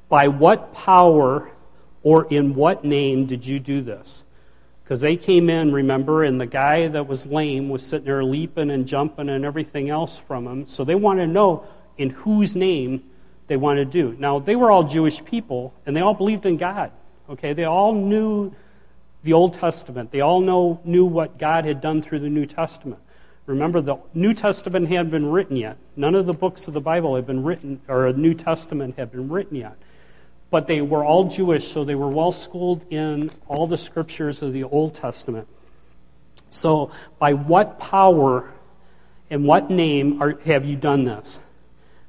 By 0.08 0.28
what 0.28 0.74
power 0.74 1.52
or 2.04 2.26
in 2.26 2.56
what 2.56 2.86
name 2.86 3.26
did 3.26 3.46
you 3.46 3.60
do 3.60 3.82
this? 3.82 4.24
Because 4.84 5.02
they 5.02 5.18
came 5.18 5.50
in, 5.50 5.74
remember, 5.74 6.24
and 6.24 6.40
the 6.40 6.46
guy 6.46 6.88
that 6.88 7.08
was 7.08 7.26
lame 7.26 7.70
was 7.70 7.84
sitting 7.84 8.06
there 8.06 8.24
leaping 8.24 8.70
and 8.70 8.88
jumping 8.88 9.30
and 9.30 9.44
everything 9.44 9.90
else 9.90 10.18
from 10.18 10.48
him. 10.48 10.68
So 10.68 10.84
they 10.84 10.96
wanted 10.96 11.26
to 11.26 11.32
know 11.32 11.66
in 11.98 12.12
whose 12.12 12.56
name 12.56 13.04
they 13.48 13.58
wanted 13.58 13.92
to 13.92 14.12
do. 14.12 14.16
Now, 14.20 14.40
they 14.40 14.56
were 14.56 14.70
all 14.72 14.84
Jewish 14.84 15.26
people, 15.26 15.74
and 15.86 15.96
they 15.96 16.02
all 16.02 16.14
believed 16.14 16.46
in 16.46 16.58
God. 16.58 16.92
Okay, 17.30 17.54
they 17.54 17.64
all 17.66 17.94
knew 17.94 18.54
the 19.24 19.34
Old 19.34 19.56
Testament. 19.56 20.12
They 20.12 20.22
all 20.22 20.40
know, 20.40 20.80
knew 20.84 21.06
what 21.06 21.38
God 21.40 21.66
had 21.66 21.82
done 21.82 22.02
through 22.02 22.20
the 22.20 22.30
New 22.30 22.46
Testament. 22.46 23.02
Remember, 23.48 23.82
the 23.82 23.98
New 24.14 24.34
Testament 24.34 24.88
hadn't 24.88 25.12
been 25.12 25.28
written 25.28 25.56
yet. 25.56 25.78
None 25.96 26.16
of 26.16 26.26
the 26.26 26.34
books 26.34 26.68
of 26.68 26.74
the 26.74 26.82
Bible 26.82 27.16
had 27.16 27.26
been 27.26 27.44
written, 27.44 27.82
or 27.88 28.08
a 28.08 28.14
New 28.14 28.34
Testament 28.34 28.98
had 28.98 29.12
been 29.12 29.30
written 29.30 29.58
yet. 29.58 29.76
But 30.50 30.68
they 30.68 30.82
were 30.82 31.04
all 31.04 31.26
Jewish, 31.26 31.68
so 31.68 31.84
they 31.84 31.96
were 31.96 32.10
well 32.10 32.32
schooled 32.32 32.86
in 32.92 33.32
all 33.48 33.68
the 33.68 33.78
scriptures 33.78 34.42
of 34.42 34.54
the 34.54 34.64
Old 34.64 34.94
Testament. 34.94 35.48
So, 36.50 36.92
by 37.20 37.34
what 37.34 37.80
power 37.80 38.52
and 39.30 39.46
what 39.46 39.70
name 39.70 40.22
are, 40.22 40.40
have 40.46 40.66
you 40.66 40.76
done 40.76 41.06
this? 41.06 41.40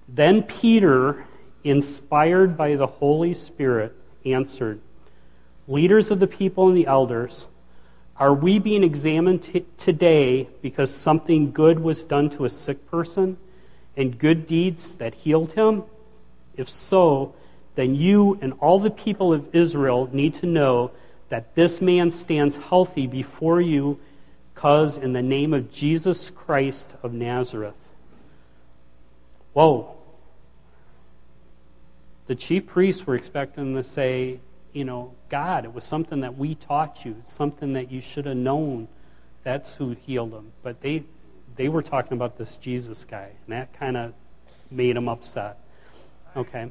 Then 0.08 0.42
Peter, 0.42 1.26
inspired 1.64 2.56
by 2.56 2.76
the 2.76 2.86
Holy 2.86 3.34
Spirit, 3.34 3.94
answered, 4.24 4.80
Leaders 5.68 6.10
of 6.10 6.20
the 6.20 6.26
people 6.26 6.68
and 6.68 6.76
the 6.76 6.86
elders, 6.86 7.48
are 8.18 8.32
we 8.32 8.58
being 8.58 8.82
examined 8.82 9.42
t- 9.42 9.66
today 9.76 10.48
because 10.62 10.94
something 10.94 11.50
good 11.50 11.80
was 11.80 12.04
done 12.04 12.30
to 12.30 12.44
a 12.44 12.50
sick 12.50 12.88
person 12.90 13.36
and 13.96 14.18
good 14.18 14.46
deeds 14.46 14.94
that 14.96 15.14
healed 15.14 15.52
him? 15.52 15.82
If 16.56 16.70
so, 16.70 17.34
then 17.74 17.94
you 17.94 18.38
and 18.40 18.54
all 18.54 18.78
the 18.80 18.90
people 18.90 19.32
of 19.32 19.54
Israel 19.54 20.08
need 20.12 20.34
to 20.34 20.46
know 20.46 20.92
that 21.28 21.54
this 21.54 21.80
man 21.80 22.10
stands 22.10 22.56
healthy 22.56 23.06
before 23.06 23.60
you 23.60 23.98
because 24.54 24.96
in 24.96 25.12
the 25.12 25.22
name 25.22 25.52
of 25.52 25.70
Jesus 25.70 26.30
Christ 26.30 26.94
of 27.02 27.12
Nazareth. 27.12 27.74
Whoa. 29.52 29.94
The 32.26 32.34
chief 32.34 32.66
priests 32.66 33.06
were 33.06 33.14
expecting 33.14 33.74
to 33.74 33.82
say, 33.82 34.40
you 34.76 34.84
know, 34.84 35.14
God, 35.30 35.64
it 35.64 35.72
was 35.72 35.86
something 35.86 36.20
that 36.20 36.36
we 36.36 36.54
taught 36.54 37.06
you, 37.06 37.16
something 37.24 37.72
that 37.72 37.90
you 37.90 38.02
should 38.02 38.26
have 38.26 38.36
known. 38.36 38.88
That's 39.42 39.76
who 39.76 39.92
healed 39.92 40.34
him. 40.34 40.52
But 40.62 40.82
they, 40.82 41.04
they 41.56 41.70
were 41.70 41.80
talking 41.80 42.12
about 42.12 42.36
this 42.36 42.58
Jesus 42.58 43.02
guy, 43.02 43.30
and 43.46 43.56
that 43.56 43.72
kind 43.72 43.96
of 43.96 44.12
made 44.70 44.98
him 44.98 45.08
upset. 45.08 45.58
Okay. 46.36 46.70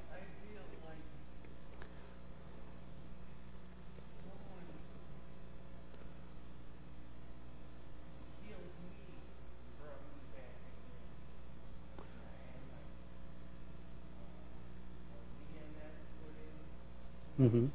Mm-hmm. 17.39 17.65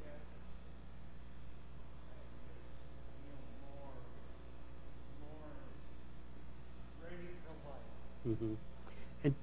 And 9.25 9.35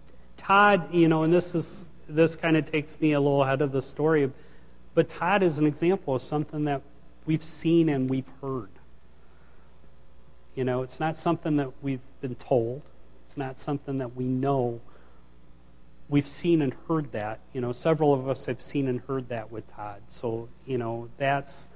Todd, 0.48 0.94
you 0.94 1.10
know, 1.10 1.24
and 1.24 1.34
this 1.34 1.54
is 1.54 1.90
this 2.08 2.38
kind 2.38 2.56
of 2.56 2.64
takes 2.64 2.98
me 3.02 3.12
a 3.12 3.20
little 3.20 3.44
ahead 3.44 3.62
of 3.62 3.74
the 3.74 3.82
story, 3.82 4.32
but 4.94 5.10
Todd 5.10 5.44
is 5.44 5.58
an 5.58 5.66
example 5.66 6.16
of 6.16 6.22
something 6.22 6.64
that 6.64 6.82
we've 7.26 7.44
seen 7.44 7.90
and 7.90 8.10
we've 8.10 8.32
heard. 8.42 8.70
You 10.56 10.64
know, 10.64 10.84
it's 10.84 11.02
not 11.02 11.18
something 11.18 11.58
that 11.58 11.72
we've 11.82 12.00
been 12.22 12.36
told. 12.36 12.82
It's 13.26 13.36
not 13.36 13.60
something 13.60 13.98
that 13.98 14.16
we 14.16 14.24
know 14.24 14.80
we've 16.08 16.26
seen 16.26 16.62
and 16.62 16.74
heard 16.88 17.12
that. 17.12 17.42
You 17.52 17.60
know, 17.60 17.74
several 17.74 18.14
of 18.14 18.30
us 18.30 18.46
have 18.46 18.62
seen 18.62 18.88
and 18.88 19.02
heard 19.02 19.28
that 19.28 19.52
with 19.52 19.70
Todd. 19.76 20.04
So, 20.08 20.48
you 20.66 20.78
know, 20.78 21.10
that's 21.18 21.68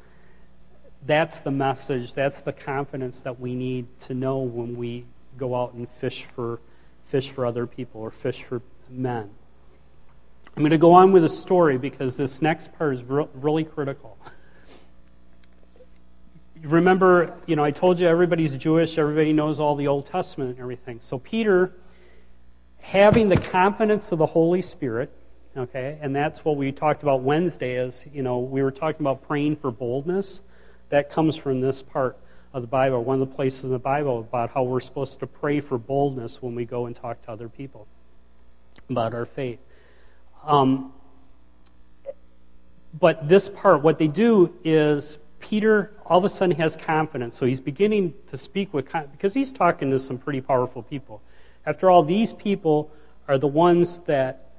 that's 1.06 1.42
the 1.42 1.52
message, 1.52 2.14
that's 2.14 2.42
the 2.42 2.54
confidence 2.54 3.20
that 3.20 3.38
we 3.38 3.54
need 3.54 3.88
to 4.08 4.14
know 4.14 4.38
when 4.38 4.78
we 4.78 5.08
go 5.38 5.62
out 5.62 5.74
and 5.74 5.90
fish 5.90 6.24
for 6.24 6.62
fish 7.12 7.30
for 7.30 7.46
other 7.46 7.68
people 7.68 8.00
or 8.00 8.10
fish 8.10 8.42
for 8.42 8.62
men. 8.90 9.30
I'm 10.56 10.64
going 10.64 10.72
to 10.72 10.78
go 10.78 10.94
on 10.94 11.12
with 11.12 11.26
a 11.26 11.30
story 11.30 11.78
because 11.78 12.16
this 12.16 12.42
next 12.42 12.72
part 12.78 12.94
is 12.94 13.04
re- 13.04 13.28
really 13.34 13.66
critical. 13.66 14.18
Remember, 16.62 17.38
you 17.48 17.58
know, 17.58 17.66
I 17.66 17.72
told 17.72 18.00
you 18.00 18.08
everybody's 18.08 18.56
Jewish, 18.56 18.98
everybody 18.98 19.34
knows 19.34 19.60
all 19.60 19.76
the 19.76 19.88
Old 19.88 20.06
Testament 20.06 20.52
and 20.52 20.60
everything. 20.60 21.02
So 21.02 21.20
Peter 21.20 21.74
having 22.80 23.28
the 23.28 23.38
confidence 23.38 24.14
of 24.14 24.18
the 24.18 24.28
Holy 24.28 24.62
Spirit, 24.62 25.12
okay, 25.58 26.00
and 26.02 26.16
that's 26.16 26.46
what 26.46 26.56
we 26.56 26.72
talked 26.72 27.04
about 27.04 27.24
Wednesday 27.24 27.76
is, 27.76 28.06
you 28.14 28.24
know, 28.24 28.40
we 28.40 28.64
were 28.64 28.72
talking 28.72 29.02
about 29.02 29.28
praying 29.28 29.58
for 29.58 29.70
boldness. 29.70 30.40
That 30.90 31.10
comes 31.10 31.36
from 31.36 31.60
this 31.60 31.82
part 31.82 32.18
of 32.54 32.62
the 32.62 32.68
Bible, 32.68 33.04
one 33.04 33.22
of 33.22 33.30
the 33.30 33.36
places 33.36 33.66
in 33.66 33.72
the 33.72 33.80
Bible 33.80 34.20
about 34.20 34.52
how 34.52 34.64
we're 34.64 34.80
supposed 34.80 35.20
to 35.20 35.28
pray 35.28 35.60
for 35.60 35.78
boldness 35.78 36.42
when 36.42 36.54
we 36.56 36.66
go 36.66 36.86
and 36.86 36.96
talk 36.96 37.22
to 37.24 37.32
other 37.32 37.48
people 37.48 37.88
about 38.90 39.14
our 39.14 39.26
faith. 39.26 39.60
Um, 40.46 40.94
but 42.98 43.30
this 43.30 43.48
part, 43.48 43.82
what 43.82 44.00
they 44.00 44.08
do 44.08 44.54
is 44.64 45.18
Peter 45.40 45.92
all 46.06 46.18
of 46.18 46.26
a 46.26 46.30
sudden 46.30 46.58
has 46.58 46.76
confidence. 46.76 47.38
So 47.38 47.46
he's 47.46 47.62
beginning 47.62 48.14
to 48.28 48.38
speak 48.38 48.74
with, 48.74 48.92
because 49.12 49.34
he's 49.34 49.52
talking 49.52 49.90
to 49.92 50.00
some 50.00 50.18
pretty 50.18 50.42
powerful 50.42 50.84
people. 50.84 51.22
After 51.66 51.90
all, 51.90 52.04
these 52.04 52.34
people 52.34 52.92
are 53.28 53.38
the 53.38 53.48
ones 53.48 54.00
that 54.02 54.50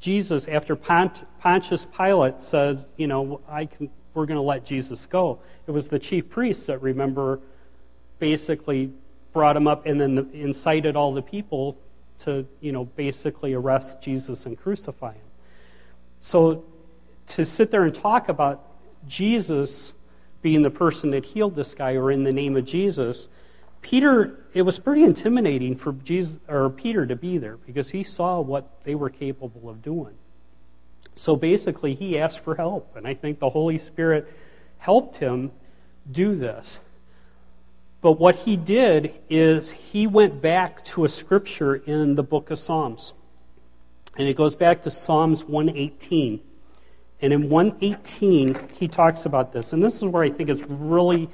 Jesus, 0.00 0.48
after 0.48 0.74
Pont- 0.74 1.24
Pontius 1.38 1.86
Pilate 1.86 2.40
said, 2.40 2.86
you 2.96 3.06
know, 3.06 3.40
I 3.48 3.66
can, 3.66 3.90
we're 4.14 4.26
going 4.26 4.36
to 4.36 4.42
let 4.42 4.64
Jesus 4.64 5.06
go. 5.06 5.40
It 5.66 5.72
was 5.72 5.88
the 5.88 5.98
chief 5.98 6.30
priests 6.30 6.66
that 6.66 6.80
remember 6.80 7.40
basically 8.18 8.92
brought 9.32 9.56
him 9.56 9.66
up 9.66 9.86
and 9.86 10.00
then 10.00 10.30
incited 10.32 10.96
all 10.96 11.12
the 11.12 11.22
people 11.22 11.76
to, 12.20 12.46
you 12.60 12.72
know, 12.72 12.84
basically 12.84 13.52
arrest 13.52 14.00
Jesus 14.00 14.46
and 14.46 14.58
crucify 14.58 15.14
him. 15.14 15.26
So 16.20 16.64
to 17.28 17.44
sit 17.44 17.70
there 17.70 17.84
and 17.84 17.94
talk 17.94 18.28
about 18.28 18.64
Jesus 19.06 19.92
being 20.40 20.62
the 20.62 20.70
person 20.70 21.10
that 21.10 21.26
healed 21.26 21.56
this 21.56 21.74
guy 21.74 21.94
or 21.94 22.10
in 22.10 22.24
the 22.24 22.32
name 22.32 22.56
of 22.56 22.64
Jesus 22.64 23.28
Peter, 23.84 24.46
it 24.54 24.62
was 24.62 24.78
pretty 24.78 25.04
intimidating 25.04 25.76
for 25.76 25.92
Jesus, 25.92 26.38
or 26.48 26.70
Peter 26.70 27.04
to 27.04 27.14
be 27.14 27.36
there 27.36 27.58
because 27.58 27.90
he 27.90 28.02
saw 28.02 28.40
what 28.40 28.82
they 28.84 28.94
were 28.94 29.10
capable 29.10 29.68
of 29.68 29.82
doing. 29.82 30.14
So 31.14 31.36
basically, 31.36 31.94
he 31.94 32.18
asked 32.18 32.40
for 32.40 32.56
help, 32.56 32.96
and 32.96 33.06
I 33.06 33.14
think 33.14 33.38
the 33.38 33.50
Holy 33.50 33.78
Spirit 33.78 34.32
helped 34.78 35.18
him 35.18 35.52
do 36.10 36.34
this. 36.34 36.80
But 38.00 38.12
what 38.12 38.34
he 38.36 38.56
did 38.56 39.14
is 39.30 39.70
he 39.70 40.06
went 40.06 40.42
back 40.42 40.84
to 40.86 41.04
a 41.04 41.08
scripture 41.08 41.76
in 41.76 42.16
the 42.16 42.22
book 42.22 42.50
of 42.50 42.58
Psalms. 42.58 43.14
And 44.16 44.28
it 44.28 44.36
goes 44.36 44.54
back 44.54 44.82
to 44.82 44.90
Psalms 44.90 45.44
118. 45.44 46.40
And 47.22 47.32
in 47.32 47.48
118, 47.48 48.68
he 48.74 48.88
talks 48.88 49.24
about 49.24 49.52
this. 49.52 49.72
And 49.72 49.82
this 49.82 49.96
is 49.96 50.04
where 50.04 50.22
I 50.22 50.28
think 50.28 50.50
it's 50.50 50.62
really 50.64 51.30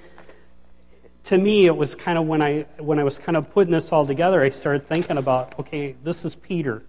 to 1.24 1.38
me, 1.38 1.66
it 1.66 1.76
was 1.76 1.94
kind 1.94 2.18
of 2.18 2.26
when 2.26 2.42
I 2.42 2.66
when 2.78 2.98
I 2.98 3.04
was 3.04 3.18
kind 3.18 3.36
of 3.36 3.52
putting 3.52 3.72
this 3.72 3.92
all 3.92 4.06
together, 4.06 4.40
I 4.40 4.48
started 4.48 4.88
thinking 4.88 5.16
about, 5.16 5.58
okay, 5.58 5.94
this 6.02 6.24
is 6.24 6.34
Peter. 6.34 6.82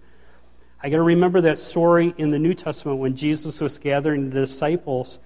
I 0.84 0.88
got 0.90 0.96
to 0.96 1.02
remember 1.02 1.42
that 1.42 1.60
story 1.60 2.12
in 2.18 2.30
the 2.30 2.40
New 2.40 2.54
Testament 2.54 2.98
when 2.98 3.14
Jesus 3.14 3.60
was 3.60 3.78
gathering 3.78 4.30
the 4.30 4.40
disciples, 4.40 5.20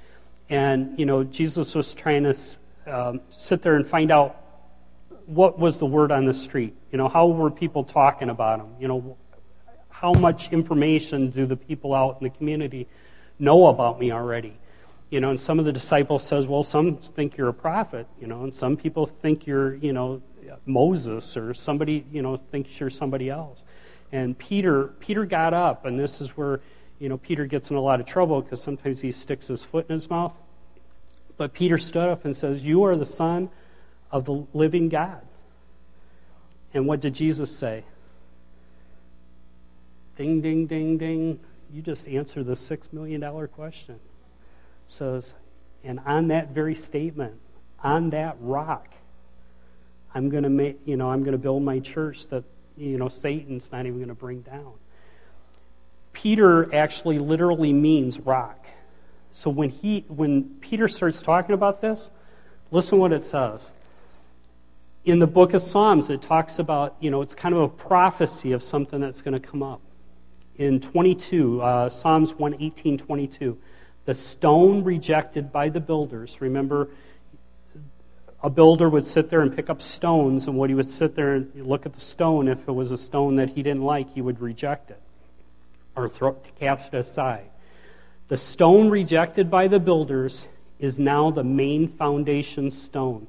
and 0.50 0.98
you 0.98 1.06
know 1.06 1.24
Jesus 1.24 1.74
was 1.74 1.94
trying 1.94 2.24
to 2.24 2.36
um, 2.86 3.20
sit 3.30 3.62
there 3.62 3.76
and 3.76 3.86
find 3.86 4.10
out 4.10 4.36
what 5.24 5.58
was 5.58 5.78
the 5.78 5.86
word 5.86 6.12
on 6.12 6.26
the 6.26 6.34
street. 6.34 6.76
You 6.92 6.98
know, 6.98 7.08
how 7.08 7.28
were 7.28 7.50
people 7.50 7.84
talking 7.84 8.28
about 8.28 8.60
him? 8.60 8.74
You 8.78 8.88
know, 8.88 9.16
how 9.88 10.12
much 10.12 10.52
information 10.52 11.30
do 11.30 11.46
the 11.46 11.56
people 11.56 11.94
out 11.94 12.18
in 12.20 12.24
the 12.24 12.36
community 12.36 12.86
know 13.38 13.68
about 13.68 13.98
me 13.98 14.12
already? 14.12 14.58
You 15.08 15.20
know, 15.20 15.30
and 15.30 15.40
some 15.40 15.58
of 15.58 15.64
the 15.64 15.72
disciples 15.72 16.22
says, 16.22 16.46
well, 16.46 16.64
some 16.64 16.96
think 16.96 17.38
you're 17.38 17.48
a 17.48 17.54
prophet, 17.54 18.06
you 18.20 18.26
know, 18.26 18.42
and 18.42 18.52
some 18.52 18.76
people 18.76 19.06
think 19.06 19.46
you're, 19.46 19.76
you 19.76 19.94
know, 19.94 20.20
Moses 20.66 21.34
or 21.36 21.54
somebody, 21.54 22.04
you 22.12 22.20
know, 22.20 22.36
thinks 22.36 22.78
you're 22.78 22.90
somebody 22.90 23.30
else. 23.30 23.64
And 24.12 24.38
Peter, 24.38 24.88
Peter 25.00 25.24
got 25.24 25.52
up, 25.52 25.84
and 25.84 25.98
this 25.98 26.20
is 26.20 26.36
where, 26.36 26.60
you 26.98 27.08
know, 27.08 27.18
Peter 27.18 27.46
gets 27.46 27.70
in 27.70 27.76
a 27.76 27.80
lot 27.80 28.00
of 28.00 28.06
trouble 28.06 28.40
because 28.40 28.62
sometimes 28.62 29.00
he 29.00 29.12
sticks 29.12 29.48
his 29.48 29.64
foot 29.64 29.86
in 29.88 29.94
his 29.94 30.08
mouth. 30.08 30.36
But 31.36 31.52
Peter 31.52 31.76
stood 31.76 32.08
up 32.08 32.24
and 32.24 32.34
says, 32.34 32.64
You 32.64 32.84
are 32.84 32.96
the 32.96 33.04
Son 33.04 33.50
of 34.10 34.24
the 34.24 34.46
living 34.54 34.88
God. 34.88 35.22
And 36.72 36.86
what 36.86 37.00
did 37.00 37.14
Jesus 37.14 37.54
say? 37.54 37.84
Ding, 40.16 40.40
ding, 40.40 40.66
ding, 40.66 40.96
ding. 40.98 41.40
You 41.72 41.82
just 41.82 42.08
answered 42.08 42.46
the 42.46 42.54
$6 42.54 42.92
million 42.92 43.48
question 43.48 44.00
says, 44.86 45.34
and 45.84 46.00
on 46.00 46.28
that 46.28 46.50
very 46.50 46.74
statement, 46.74 47.40
on 47.82 48.10
that 48.10 48.36
rock, 48.40 48.88
I'm 50.14 50.30
going 50.30 50.44
to 50.44 50.50
make, 50.50 50.78
you 50.84 50.96
know, 50.96 51.10
I'm 51.10 51.20
going 51.20 51.32
to 51.32 51.38
build 51.38 51.62
my 51.62 51.78
church 51.78 52.28
that, 52.28 52.44
you 52.76 52.98
know, 52.98 53.08
Satan's 53.08 53.70
not 53.72 53.86
even 53.86 53.98
going 53.98 54.08
to 54.08 54.14
bring 54.14 54.40
down. 54.40 54.72
Peter 56.12 56.72
actually 56.74 57.18
literally 57.18 57.72
means 57.72 58.18
rock. 58.20 58.66
So 59.32 59.50
when, 59.50 59.68
he, 59.68 60.04
when 60.08 60.44
Peter 60.60 60.88
starts 60.88 61.20
talking 61.20 61.54
about 61.54 61.82
this, 61.82 62.10
listen 62.70 62.98
what 62.98 63.12
it 63.12 63.24
says. 63.24 63.70
In 65.04 65.18
the 65.18 65.26
book 65.26 65.52
of 65.52 65.60
Psalms, 65.60 66.08
it 66.10 66.22
talks 66.22 66.58
about, 66.58 66.96
you 67.00 67.10
know, 67.10 67.20
it's 67.22 67.34
kind 67.34 67.54
of 67.54 67.60
a 67.60 67.68
prophecy 67.68 68.52
of 68.52 68.62
something 68.62 69.00
that's 69.00 69.20
going 69.20 69.40
to 69.40 69.46
come 69.46 69.62
up. 69.62 69.80
In 70.56 70.80
22, 70.80 71.60
uh, 71.60 71.88
Psalms 71.90 72.34
118, 72.34 72.96
22, 72.96 73.58
the 74.06 74.14
stone 74.14 74.82
rejected 74.84 75.52
by 75.52 75.68
the 75.68 75.80
builders. 75.80 76.40
Remember, 76.40 76.88
a 78.46 78.48
builder 78.48 78.88
would 78.88 79.04
sit 79.04 79.28
there 79.28 79.40
and 79.40 79.56
pick 79.56 79.68
up 79.68 79.82
stones, 79.82 80.46
and 80.46 80.56
what 80.56 80.70
he 80.70 80.74
would 80.76 80.86
sit 80.86 81.16
there 81.16 81.34
and 81.34 81.66
look 81.66 81.84
at 81.84 81.94
the 81.94 82.00
stone. 82.00 82.46
If 82.46 82.68
it 82.68 82.72
was 82.72 82.92
a 82.92 82.96
stone 82.96 83.34
that 83.36 83.48
he 83.50 83.62
didn't 83.64 83.82
like, 83.82 84.14
he 84.14 84.22
would 84.22 84.40
reject 84.40 84.88
it 84.88 85.00
or 85.96 86.08
throw, 86.08 86.34
cast 86.60 86.94
it 86.94 86.98
aside. 86.98 87.48
The 88.28 88.36
stone 88.36 88.88
rejected 88.88 89.50
by 89.50 89.66
the 89.66 89.80
builders 89.80 90.46
is 90.78 90.96
now 90.96 91.32
the 91.32 91.42
main 91.42 91.88
foundation 91.88 92.70
stone. 92.70 93.26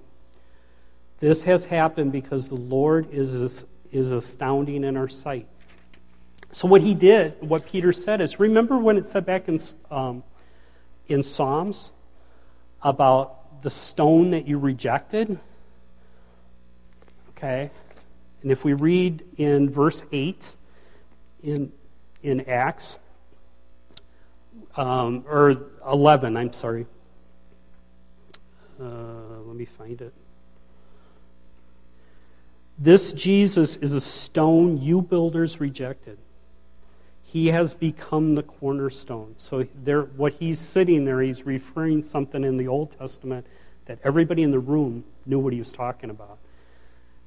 This 1.19 1.41
has 1.45 1.65
happened 1.65 2.11
because 2.11 2.49
the 2.49 2.55
Lord 2.55 3.11
is, 3.11 3.65
is 3.91 4.11
astounding 4.11 4.83
in 4.83 4.95
our 4.95 5.07
sight. 5.07 5.47
So, 6.51 6.67
what 6.67 6.81
he 6.81 6.93
did, 6.93 7.41
what 7.41 7.65
Peter 7.65 7.91
said 7.91 8.21
is 8.21 8.39
remember 8.39 8.77
when 8.77 8.97
it 8.97 9.07
said 9.07 9.25
back 9.25 9.47
in, 9.47 9.59
um, 9.89 10.21
in 11.07 11.23
Psalms 11.23 11.89
about 12.83 13.36
the 13.61 13.69
stone 13.69 14.31
that 14.31 14.47
you 14.47 14.57
rejected? 14.57 15.39
Okay. 17.29 17.69
And 18.41 18.51
if 18.51 18.63
we 18.63 18.73
read 18.73 19.23
in 19.37 19.69
verse 19.69 20.03
8 20.11 20.55
in, 21.43 21.71
in 22.21 22.41
Acts, 22.49 22.97
um, 24.75 25.25
or 25.27 25.67
11, 25.87 26.37
I'm 26.37 26.53
sorry. 26.53 26.85
Uh, 28.79 29.41
let 29.45 29.55
me 29.55 29.65
find 29.65 30.01
it. 30.01 30.13
This 32.77 33.11
Jesus 33.11 33.75
is 33.77 33.93
a 33.93 34.01
stone 34.01 34.77
you 34.77 35.01
builders 35.01 35.59
rejected. 35.59 36.19
He 37.29 37.47
has 37.47 37.73
become 37.73 38.35
the 38.35 38.43
cornerstone. 38.43 39.35
So 39.37 39.67
there, 39.75 40.03
what 40.03 40.33
he's 40.33 40.59
sitting 40.59 41.05
there, 41.05 41.21
he's 41.21 41.45
referring 41.45 42.01
something 42.01 42.43
in 42.43 42.57
the 42.57 42.67
Old 42.67 42.97
Testament 42.97 43.45
that 43.85 43.99
everybody 44.03 44.43
in 44.43 44.51
the 44.51 44.59
room 44.59 45.03
knew 45.25 45.37
what 45.37 45.53
he 45.53 45.59
was 45.59 45.71
talking 45.71 46.09
about. 46.09 46.37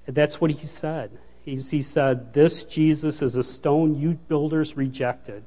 That's 0.06 0.40
what 0.40 0.50
he 0.50 0.66
said. 0.66 1.10
He's, 1.44 1.70
he 1.70 1.82
said, 1.82 2.32
This 2.32 2.64
Jesus 2.64 3.22
is 3.22 3.36
a 3.36 3.42
stone 3.42 3.94
you 3.94 4.14
builders 4.28 4.76
rejected 4.76 5.44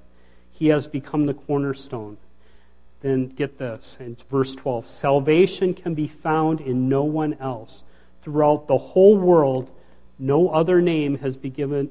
he 0.54 0.68
has 0.68 0.88
become 0.88 1.26
the 1.26 1.34
cornerstone. 1.34 2.18
Then 3.02 3.28
get 3.28 3.58
this, 3.58 3.98
in 4.00 4.16
verse 4.30 4.56
12 4.56 4.88
salvation 4.88 5.74
can 5.74 5.94
be 5.94 6.08
found 6.08 6.62
in 6.62 6.88
no 6.88 7.04
one 7.04 7.34
else. 7.34 7.84
Throughout 8.22 8.68
the 8.68 8.78
whole 8.78 9.18
world, 9.18 9.70
no 10.18 10.50
other 10.50 10.82
name 10.82 11.18
has 11.18 11.36
been 11.36 11.52
given, 11.52 11.90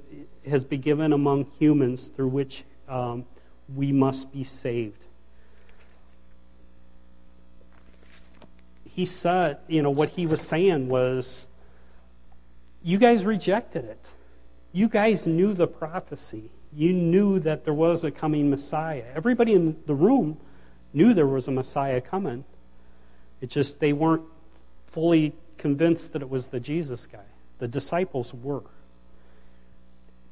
has 0.49 0.65
been 0.65 0.81
given 0.81 1.13
among 1.13 1.47
humans 1.59 2.09
through 2.09 2.29
which 2.29 2.65
um, 2.89 3.25
we 3.75 3.93
must 3.93 4.33
be 4.33 4.45
saved. 4.45 5.05
He 8.85 9.07
said, 9.07 9.59
you 9.69 9.83
know, 9.83 9.91
what 9.91 10.11
he 10.11 10.27
was 10.27 10.41
saying 10.41 10.89
was, 10.89 11.47
you 12.83 12.99
guys 12.99 13.25
rejected 13.25 13.85
it. 13.85 14.09
You 14.73 14.89
guys 14.89 15.27
knew 15.27 15.55
the 15.55 15.67
prophecy 15.67 16.51
you 16.75 16.93
knew 16.93 17.39
that 17.41 17.65
there 17.65 17.75
was 17.75 18.03
a 18.03 18.11
coming 18.11 18.49
Messiah. 18.49 19.05
Everybody 19.15 19.53
in 19.53 19.77
the 19.87 19.95
room 19.95 20.39
knew 20.93 21.13
there 21.13 21.27
was 21.27 21.47
a 21.47 21.51
Messiah 21.51 22.01
coming. 22.01 22.45
It 23.41 23.51
just 23.51 23.81
they 23.81 23.93
weren't 23.93 24.25
fully 24.87 25.35
convinced 25.59 26.13
that 26.13 26.23
it 26.23 26.31
was 26.31 26.49
the 26.49 26.61
Jesus 26.61 27.07
guy. 27.07 27.25
The 27.59 27.69
disciples 27.69 28.33
were 28.33 28.63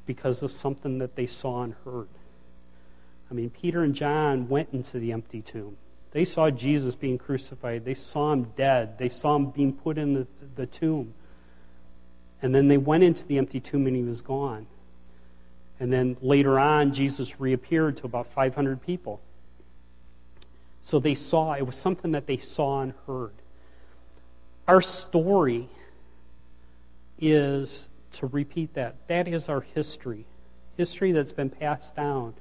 because 0.05 0.43
of 0.43 0.51
something 0.51 0.97
that 0.99 1.15
they 1.15 1.27
saw 1.27 1.63
and 1.63 1.75
heard. 1.85 2.07
I 3.29 3.33
mean, 3.33 3.49
Peter 3.49 3.83
and 3.83 3.95
John 3.95 4.49
went 4.49 4.69
into 4.73 4.99
the 4.99 5.11
empty 5.11 5.41
tomb. 5.41 5.77
They 6.11 6.25
saw 6.25 6.49
Jesus 6.49 6.95
being 6.95 7.17
crucified. 7.17 7.85
They 7.85 7.93
saw 7.93 8.33
him 8.33 8.51
dead. 8.55 8.97
They 8.97 9.07
saw 9.07 9.37
him 9.37 9.51
being 9.51 9.73
put 9.73 9.97
in 9.97 10.13
the, 10.13 10.27
the 10.55 10.65
tomb. 10.65 11.13
And 12.41 12.53
then 12.53 12.67
they 12.67 12.77
went 12.77 13.03
into 13.03 13.25
the 13.25 13.37
empty 13.37 13.59
tomb 13.59 13.87
and 13.87 13.95
he 13.95 14.03
was 14.03 14.21
gone. 14.21 14.67
And 15.79 15.91
then 15.91 16.17
later 16.21 16.59
on, 16.59 16.93
Jesus 16.93 17.39
reappeared 17.39 17.97
to 17.97 18.05
about 18.05 18.27
500 18.27 18.81
people. 18.81 19.21
So 20.81 20.99
they 20.99 21.15
saw, 21.15 21.53
it 21.53 21.65
was 21.65 21.75
something 21.75 22.11
that 22.11 22.27
they 22.27 22.37
saw 22.37 22.81
and 22.81 22.93
heard. 23.07 23.33
Our 24.67 24.81
story 24.81 25.69
is 27.19 27.87
to 28.13 28.27
repeat 28.27 28.73
that. 28.73 28.95
That 29.07 29.27
is 29.27 29.49
our 29.49 29.61
history, 29.61 30.25
history 30.77 31.11
that's 31.11 31.31
been 31.31 31.49
passed 31.49 31.95
down. 31.95 32.33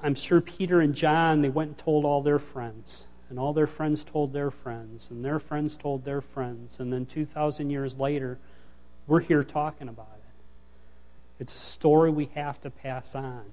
I'm 0.00 0.14
sure 0.14 0.40
Peter 0.40 0.80
and 0.80 0.94
John, 0.94 1.42
they 1.42 1.48
went 1.48 1.68
and 1.70 1.78
told 1.78 2.04
all 2.04 2.22
their 2.22 2.38
friends, 2.38 3.06
and 3.28 3.38
all 3.38 3.52
their 3.52 3.66
friends 3.66 4.04
told 4.04 4.32
their 4.32 4.50
friends, 4.50 5.08
and 5.10 5.24
their 5.24 5.38
friends 5.38 5.76
told 5.76 6.04
their 6.04 6.20
friends, 6.20 6.78
and 6.78 6.92
then 6.92 7.06
2,000 7.06 7.70
years 7.70 7.96
later, 7.96 8.38
we're 9.06 9.20
here 9.20 9.42
talking 9.44 9.88
about 9.88 10.16
it. 10.16 11.42
It's 11.42 11.54
a 11.54 11.58
story 11.58 12.10
we 12.10 12.30
have 12.34 12.60
to 12.62 12.70
pass 12.70 13.14
on 13.14 13.52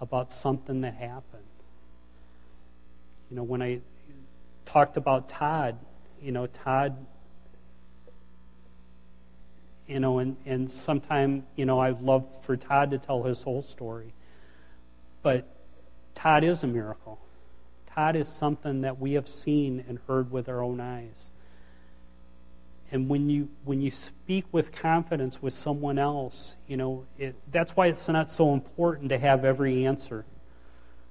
about 0.00 0.32
something 0.32 0.80
that 0.82 0.94
happened. 0.94 1.42
You 3.30 3.36
know, 3.36 3.42
when 3.42 3.62
I 3.62 3.80
talked 4.64 4.96
about 4.96 5.28
Todd, 5.28 5.76
you 6.22 6.32
know, 6.32 6.46
Todd, 6.46 6.96
you 9.88 9.98
know, 9.98 10.18
and, 10.18 10.36
and 10.44 10.70
sometime, 10.70 11.46
you 11.56 11.64
know, 11.64 11.80
I'd 11.80 12.02
love 12.02 12.44
for 12.44 12.56
Todd 12.56 12.90
to 12.90 12.98
tell 12.98 13.22
his 13.22 13.42
whole 13.42 13.62
story. 13.62 14.12
But 15.22 15.48
Todd 16.14 16.44
is 16.44 16.62
a 16.62 16.66
miracle. 16.66 17.18
Todd 17.86 18.14
is 18.14 18.28
something 18.28 18.82
that 18.82 19.00
we 19.00 19.14
have 19.14 19.28
seen 19.28 19.84
and 19.88 19.98
heard 20.06 20.30
with 20.30 20.48
our 20.48 20.62
own 20.62 20.78
eyes. 20.78 21.30
And 22.90 23.08
when 23.08 23.28
you 23.28 23.50
when 23.64 23.82
you 23.82 23.90
speak 23.90 24.46
with 24.50 24.72
confidence 24.72 25.42
with 25.42 25.52
someone 25.52 25.98
else, 25.98 26.56
you 26.66 26.76
know 26.76 27.04
it, 27.18 27.34
that's 27.50 27.76
why 27.76 27.88
it's 27.88 28.08
not 28.08 28.30
so 28.30 28.54
important 28.54 29.10
to 29.10 29.18
have 29.18 29.44
every 29.44 29.84
answer. 29.84 30.24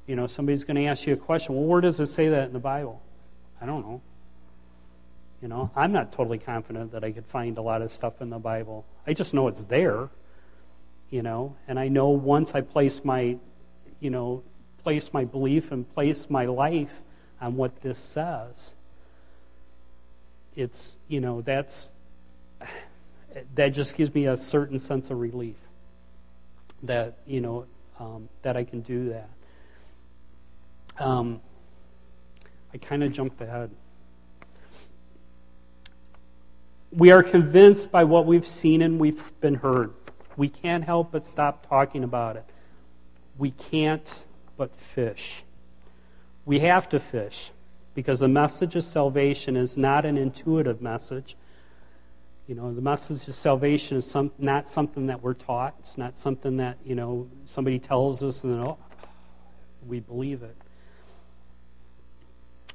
You 0.07 0.15
know, 0.15 0.25
somebody's 0.25 0.63
going 0.63 0.77
to 0.77 0.85
ask 0.85 1.05
you 1.05 1.13
a 1.13 1.17
question. 1.17 1.55
Well, 1.55 1.65
where 1.65 1.81
does 1.81 1.99
it 1.99 2.07
say 2.07 2.29
that 2.29 2.47
in 2.47 2.53
the 2.53 2.59
Bible? 2.59 3.01
I 3.61 3.65
don't 3.65 3.81
know. 3.81 4.01
You 5.41 5.47
know, 5.47 5.71
I'm 5.75 5.91
not 5.91 6.11
totally 6.11 6.39
confident 6.39 6.91
that 6.93 7.03
I 7.03 7.11
could 7.11 7.27
find 7.27 7.57
a 7.57 7.61
lot 7.61 7.81
of 7.81 7.93
stuff 7.93 8.21
in 8.21 8.29
the 8.29 8.39
Bible. 8.39 8.85
I 9.05 9.13
just 9.13 9.33
know 9.33 9.47
it's 9.47 9.65
there. 9.65 10.09
You 11.09 11.21
know, 11.21 11.55
and 11.69 11.79
I 11.79 11.87
know 11.87 12.09
once 12.09 12.53
I 12.53 12.59
place 12.59 13.05
my, 13.05 13.37
you 14.01 14.09
know, 14.09 14.43
place 14.83 15.13
my 15.13 15.23
belief 15.23 15.71
and 15.71 15.87
place 15.93 16.29
my 16.29 16.45
life 16.45 17.01
on 17.39 17.55
what 17.55 17.81
this 17.81 17.97
says 17.97 18.75
it's, 20.57 20.97
you 21.07 21.21
know, 21.21 21.41
that's, 21.41 21.91
that 23.55 23.69
just 23.69 23.95
gives 23.95 24.13
me 24.13 24.25
a 24.25 24.35
certain 24.35 24.79
sense 24.79 25.11
of 25.11 25.19
relief 25.19 25.55
that, 26.83 27.19
you 27.27 27.39
know, 27.39 27.67
um, 27.99 28.27
that 28.41 28.57
I 28.57 28.63
can 28.63 28.81
do 28.81 29.09
that. 29.09 29.29
Um, 30.99 31.41
I 32.73 32.77
kind 32.79 33.03
of 33.03 33.11
jumped 33.11 33.39
ahead. 33.39 33.69
We 36.91 37.11
are 37.11 37.23
convinced 37.23 37.91
by 37.91 38.05
what 38.05 38.25
we've 38.25 38.47
seen 38.47 38.81
and 38.81 38.99
we've 38.99 39.23
been 39.41 39.55
heard. 39.55 39.93
We 40.37 40.49
can't 40.49 40.83
help 40.83 41.11
but 41.11 41.25
stop 41.25 41.67
talking 41.67 42.03
about 42.03 42.37
it. 42.37 42.45
We 43.37 43.51
can't 43.51 44.25
but 44.55 44.75
fish. 44.75 45.43
We 46.45 46.59
have 46.59 46.87
to 46.89 46.99
fish 46.99 47.51
because 47.93 48.19
the 48.19 48.27
message 48.27 48.75
of 48.75 48.83
salvation 48.83 49.57
is 49.57 49.75
not 49.75 50.05
an 50.05 50.17
intuitive 50.17 50.81
message. 50.81 51.35
You 52.47 52.55
know, 52.55 52.73
the 52.73 52.81
message 52.81 53.27
of 53.27 53.35
salvation 53.35 53.97
is 53.97 54.09
some, 54.09 54.31
not 54.37 54.69
something 54.69 55.07
that 55.07 55.21
we're 55.21 55.33
taught. 55.33 55.75
It's 55.79 55.97
not 55.97 56.17
something 56.17 56.57
that, 56.57 56.77
you 56.85 56.95
know, 56.95 57.27
somebody 57.43 57.79
tells 57.79 58.23
us 58.23 58.43
and 58.43 58.53
then, 58.53 58.61
oh, 58.61 58.77
we 59.85 59.99
believe 59.99 60.43
it. 60.43 60.55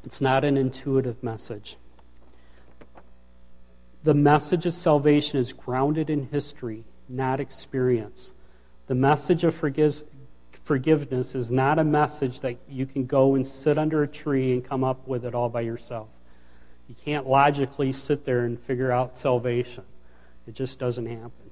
It's 0.05 0.21
not 0.21 0.45
an 0.45 0.59
intuitive 0.59 1.23
message. 1.23 1.77
The 4.05 4.15
message 4.15 4.67
of 4.67 4.73
salvation 4.73 5.39
is 5.39 5.53
grounded 5.53 6.11
in 6.11 6.29
history, 6.29 6.85
not 7.09 7.39
experience. 7.39 8.33
The 8.89 8.97
message 8.97 9.45
of 9.45 9.55
forgiveness 9.55 11.35
is 11.37 11.53
not 11.53 11.79
a 11.79 11.85
message 11.85 12.41
that 12.41 12.57
you 12.69 12.85
can 12.85 13.07
go 13.07 13.37
and 13.37 13.47
sit 13.47 13.79
under 13.79 14.03
a 14.03 14.09
tree 14.09 14.53
and 14.53 14.65
come 14.65 14.83
up 14.83 15.07
with 15.07 15.25
it 15.25 15.35
all 15.37 15.49
by 15.49 15.61
yourself. 15.61 16.09
You 16.89 16.97
can't 17.05 17.29
logically 17.29 17.93
sit 17.93 18.25
there 18.25 18.45
and 18.45 18.59
figure 18.59 18.91
out 18.91 19.17
salvation. 19.17 19.85
It 20.49 20.55
just 20.55 20.81
doesn't 20.81 21.07
happen. 21.07 21.51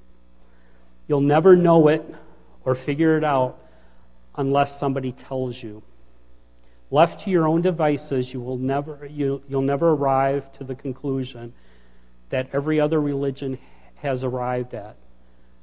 You'll 1.07 1.21
never 1.21 1.55
know 1.55 1.87
it 1.87 2.05
or 2.65 2.75
figure 2.75 3.17
it 3.17 3.23
out 3.23 3.59
unless 4.35 4.79
somebody 4.79 5.13
tells 5.13 5.63
you. 5.63 5.85
Left 6.91 7.21
to 7.21 7.31
your 7.31 7.47
own 7.47 7.63
devices, 7.63 8.33
you 8.33 8.41
will 8.41 8.59
never, 8.59 9.07
you, 9.07 9.43
you'll 9.49 9.63
never 9.63 9.91
arrive 9.91 10.51
to 10.59 10.65
the 10.65 10.75
conclusion 10.75 11.53
that 12.31 12.49
every 12.53 12.81
other 12.81 13.01
religion 13.01 13.59
has 13.97 14.25
arrived 14.25 14.75
at. 14.75 14.97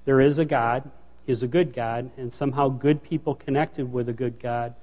There 0.06 0.22
is 0.22 0.40
a 0.40 0.46
God, 0.46 0.90
He's 1.26 1.44
a 1.44 1.48
good 1.48 1.74
God, 1.74 2.12
and 2.16 2.34
somehow 2.34 2.70
good 2.70 3.04
people 3.04 3.36
connected 3.36 3.92
with 3.92 4.08
a 4.08 4.14
good 4.14 4.40
God, 4.40 4.76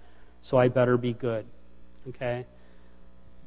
so 0.43 0.59
I 0.59 0.69
better 0.69 0.99
be 0.99 1.15
good. 1.15 1.47
Okay? 2.09 2.45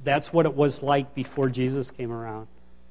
That's 0.04 0.34
what 0.34 0.45
it 0.45 0.56
was 0.56 0.82
like 0.82 1.13
before 1.13 1.50
Jesus 1.50 1.91
came 1.91 2.12
around. 2.12 2.47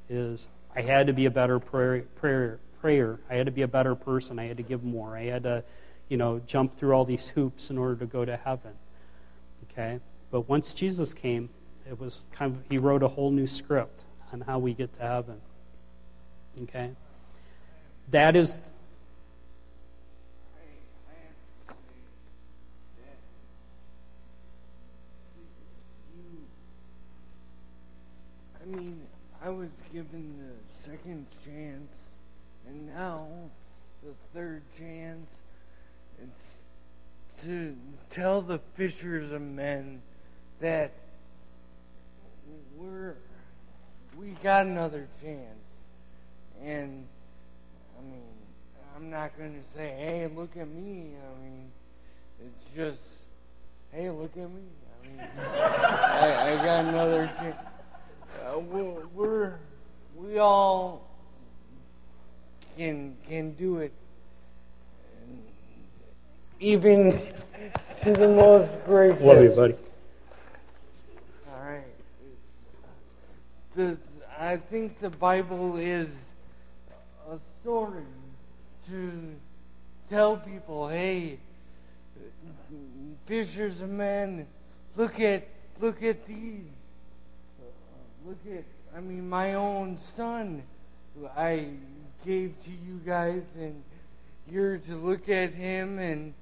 Is 0.09 0.49
I 0.75 0.83
had 0.83 1.09
to 1.09 1.13
be 1.13 1.27
a 1.27 1.31
better 1.31 1.59
prayer, 1.59 2.03
prayer, 2.17 2.61
prayer. 2.81 3.19
I 3.29 3.35
had 3.35 3.47
to 3.47 3.53
be 3.53 3.63
a 3.63 3.69
better 3.69 3.97
person. 3.97 4.39
I 4.39 4.45
had 4.45 4.59
to 4.59 4.63
give 4.63 4.85
more. 4.85 5.17
I 5.17 5.25
had 5.25 5.43
to, 5.43 5.65
you 6.09 6.17
know, 6.17 6.41
jump 6.47 6.79
through 6.79 6.93
all 6.93 7.05
these 7.05 7.31
hoops 7.31 7.71
in 7.71 7.79
order 7.79 7.97
to 7.97 8.07
go 8.07 8.25
to 8.25 8.37
heaven. 8.37 8.75
Okay? 9.65 9.99
But 10.31 10.49
once 10.49 10.73
Jesus 10.75 11.13
came, 11.13 11.49
it 11.89 11.99
was 11.99 12.27
kind 12.33 12.55
of, 12.55 12.63
he 12.71 12.79
wrote 12.79 13.03
a 13.03 13.09
whole 13.09 13.33
new 13.33 13.47
script 13.49 14.03
on 14.33 14.41
how 14.41 14.59
we 14.59 14.75
get 14.75 14.95
to 14.99 15.03
heaven. 15.03 15.41
Okay? 16.63 16.91
That 18.11 18.37
is. 18.37 18.57
I 28.63 28.69
mean, 28.69 29.01
I 29.43 29.51
was 29.51 29.71
given 29.93 30.39
the 30.39 30.69
second 30.69 31.27
chance, 31.45 31.97
and 32.67 32.89
now 32.89 33.29
it's 33.47 33.77
the 34.03 34.39
third 34.39 34.63
chance. 34.77 35.31
It's 36.23 36.63
to 37.45 37.77
tell 38.11 38.43
the 38.43 38.59
fishers 38.75 39.31
of 39.31 39.43
men 39.43 40.03
that 40.61 40.93
we're 42.77 43.15
we 44.17 44.29
got 44.43 44.67
another 44.67 45.09
chance. 45.23 45.41
And 46.63 47.07
I 47.99 48.03
mean, 48.03 48.23
I'm 48.97 49.11
not 49.11 49.37
going 49.37 49.53
to 49.53 49.79
say, 49.79 49.95
"Hey, 49.99 50.29
look 50.35 50.57
at 50.57 50.69
me." 50.69 51.13
I 51.15 51.43
mean, 51.43 51.71
it's 52.45 52.65
just, 52.75 53.03
"Hey, 53.93 54.11
look 54.11 54.33
at 54.37 54.51
me." 54.51 54.63
I 55.03 55.07
mean, 55.07 55.21
I, 55.39 56.53
I 56.53 56.57
got 56.57 56.85
another 56.87 57.31
chance. 57.39 57.57
Uh, 58.43 58.59
we're, 58.59 59.07
we're 59.15 59.55
we 60.17 60.39
all 60.39 61.07
can 62.77 63.17
can 63.29 63.53
do 63.53 63.79
it, 63.79 63.93
and 65.23 65.43
even 66.59 67.13
to 68.03 68.13
the 68.13 68.29
most 68.29 68.71
gracious. 68.87 69.23
Love 69.23 69.43
you, 69.43 69.51
buddy. 69.51 69.75
All 71.49 71.63
right. 71.63 71.85
The, 73.77 73.99
I 74.41 74.57
think 74.57 75.01
the 75.01 75.11
Bible 75.11 75.77
is 75.77 76.09
a 77.31 77.37
story 77.61 78.05
to 78.89 79.35
tell 80.09 80.39
people, 80.39 80.89
hey, 80.89 81.39
fishers 83.27 83.83
of 83.83 83.91
men, 83.91 84.47
look 84.97 85.21
at 85.21 85.47
look 85.79 86.03
at 86.03 86.27
these. 86.27 86.63
Look 88.27 88.39
at 88.51 88.65
I 88.97 89.01
mean 89.01 89.29
my 89.29 89.53
own 89.53 89.99
son 90.17 90.63
who 91.15 91.27
I 91.37 91.69
gave 92.25 92.55
to 92.65 92.71
you 92.71 92.99
guys 93.05 93.43
and 93.59 93.83
you're 94.51 94.79
to 94.79 94.97
look 94.97 95.29
at 95.29 95.53
him 95.53 95.99
and 95.99 96.33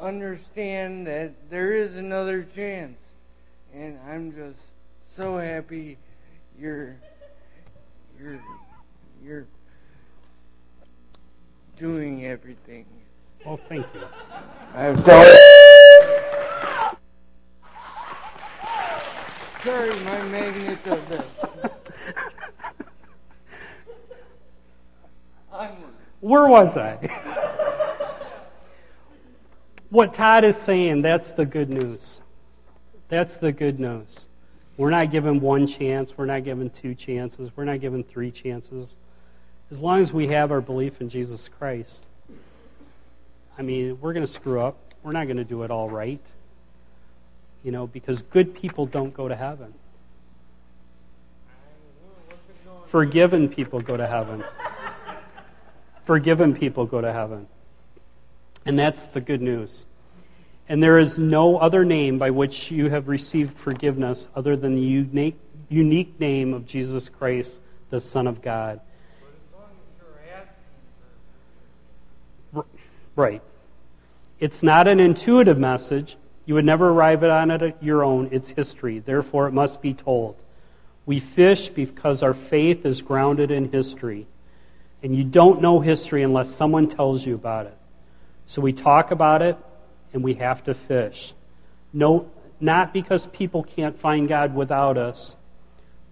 understand 0.00 1.06
that 1.08 1.50
there 1.50 1.74
is 1.74 1.94
another 1.94 2.46
chance. 2.54 2.96
And 3.74 3.98
I'm 4.08 4.32
just 4.32 4.62
so 5.04 5.36
happy 5.36 5.98
you're 6.58 6.96
you're 8.18 8.40
you're 9.22 9.46
doing 11.76 12.26
everything. 12.26 12.86
Well, 13.46 13.60
thank 13.68 13.86
you. 13.94 14.02
I've 14.74 14.98
Sorry, 19.60 20.00
my 20.00 20.22
magnet 20.24 20.84
does 20.84 21.04
this. 21.08 21.26
Where 26.20 26.46
was 26.46 26.76
I? 26.76 26.96
what 29.90 30.12
Todd 30.14 30.44
is 30.44 30.56
saying, 30.56 31.02
that's 31.02 31.32
the 31.32 31.46
good 31.46 31.70
news. 31.70 32.20
That's 33.08 33.36
the 33.36 33.52
good 33.52 33.78
news. 33.80 34.28
We're 34.78 34.90
not 34.90 35.10
given 35.10 35.40
one 35.40 35.66
chance. 35.66 36.16
We're 36.16 36.26
not 36.26 36.44
given 36.44 36.70
two 36.70 36.94
chances. 36.94 37.50
We're 37.54 37.64
not 37.64 37.80
given 37.80 38.04
three 38.04 38.30
chances. 38.30 38.96
As 39.72 39.80
long 39.80 40.00
as 40.00 40.12
we 40.12 40.28
have 40.28 40.52
our 40.52 40.60
belief 40.60 41.00
in 41.00 41.08
Jesus 41.08 41.48
Christ, 41.48 42.06
I 43.58 43.62
mean, 43.62 43.98
we're 44.00 44.12
going 44.12 44.24
to 44.24 44.32
screw 44.32 44.60
up. 44.60 44.78
We're 45.02 45.12
not 45.12 45.24
going 45.24 45.36
to 45.36 45.44
do 45.44 45.64
it 45.64 45.72
all 45.72 45.90
right. 45.90 46.20
You 47.64 47.72
know, 47.72 47.88
because 47.88 48.22
good 48.22 48.54
people 48.54 48.86
don't 48.86 49.12
go 49.12 49.26
to 49.26 49.34
heaven. 49.34 49.74
Forgiven 52.86 53.48
people 53.48 53.80
go 53.80 53.96
to 53.96 54.06
heaven. 54.06 54.44
Forgiven 56.04 56.54
people 56.54 56.86
go 56.86 57.00
to 57.00 57.12
heaven. 57.12 57.48
And 58.64 58.78
that's 58.78 59.08
the 59.08 59.20
good 59.20 59.42
news. 59.42 59.86
And 60.68 60.82
there 60.82 60.98
is 60.98 61.18
no 61.18 61.56
other 61.56 61.84
name 61.84 62.18
by 62.18 62.30
which 62.30 62.70
you 62.70 62.90
have 62.90 63.08
received 63.08 63.56
forgiveness 63.56 64.28
other 64.36 64.54
than 64.54 64.74
the 64.74 64.82
unique, 64.82 65.38
unique 65.70 66.20
name 66.20 66.52
of 66.52 66.66
Jesus 66.66 67.08
Christ, 67.08 67.62
the 67.88 68.00
Son 68.00 68.26
of 68.26 68.42
God. 68.42 68.80
Right. 73.16 73.42
It's 74.38 74.62
not 74.62 74.86
an 74.86 75.00
intuitive 75.00 75.58
message. 75.58 76.16
You 76.46 76.54
would 76.54 76.64
never 76.64 76.90
arrive 76.90 77.24
at 77.24 77.30
on 77.30 77.50
it 77.50 77.62
on 77.62 77.72
your 77.80 78.04
own. 78.04 78.28
It's 78.30 78.50
history. 78.50 79.00
Therefore, 79.00 79.48
it 79.48 79.52
must 79.52 79.82
be 79.82 79.92
told. 79.92 80.36
We 81.04 81.18
fish 81.18 81.68
because 81.68 82.22
our 82.22 82.34
faith 82.34 82.86
is 82.86 83.02
grounded 83.02 83.50
in 83.50 83.72
history. 83.72 84.26
And 85.02 85.16
you 85.16 85.24
don't 85.24 85.60
know 85.60 85.80
history 85.80 86.22
unless 86.22 86.50
someone 86.54 86.88
tells 86.88 87.26
you 87.26 87.34
about 87.34 87.66
it. 87.66 87.76
So 88.46 88.62
we 88.62 88.72
talk 88.72 89.10
about 89.10 89.42
it 89.42 89.56
and 90.12 90.22
we 90.22 90.34
have 90.34 90.64
to 90.64 90.74
fish. 90.74 91.34
No, 91.92 92.30
not 92.60 92.92
because 92.92 93.26
people 93.28 93.62
can't 93.62 93.98
find 93.98 94.28
God 94.28 94.54
without 94.54 94.98
us, 94.98 95.36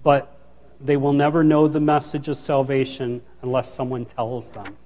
but 0.02 0.32
they 0.80 0.96
will 0.96 1.12
never 1.12 1.42
know 1.42 1.68
the 1.68 1.80
message 1.80 2.28
of 2.28 2.36
salvation 2.36 3.22
unless 3.42 3.72
someone 3.72 4.04
tells 4.04 4.52
them. 4.52 4.76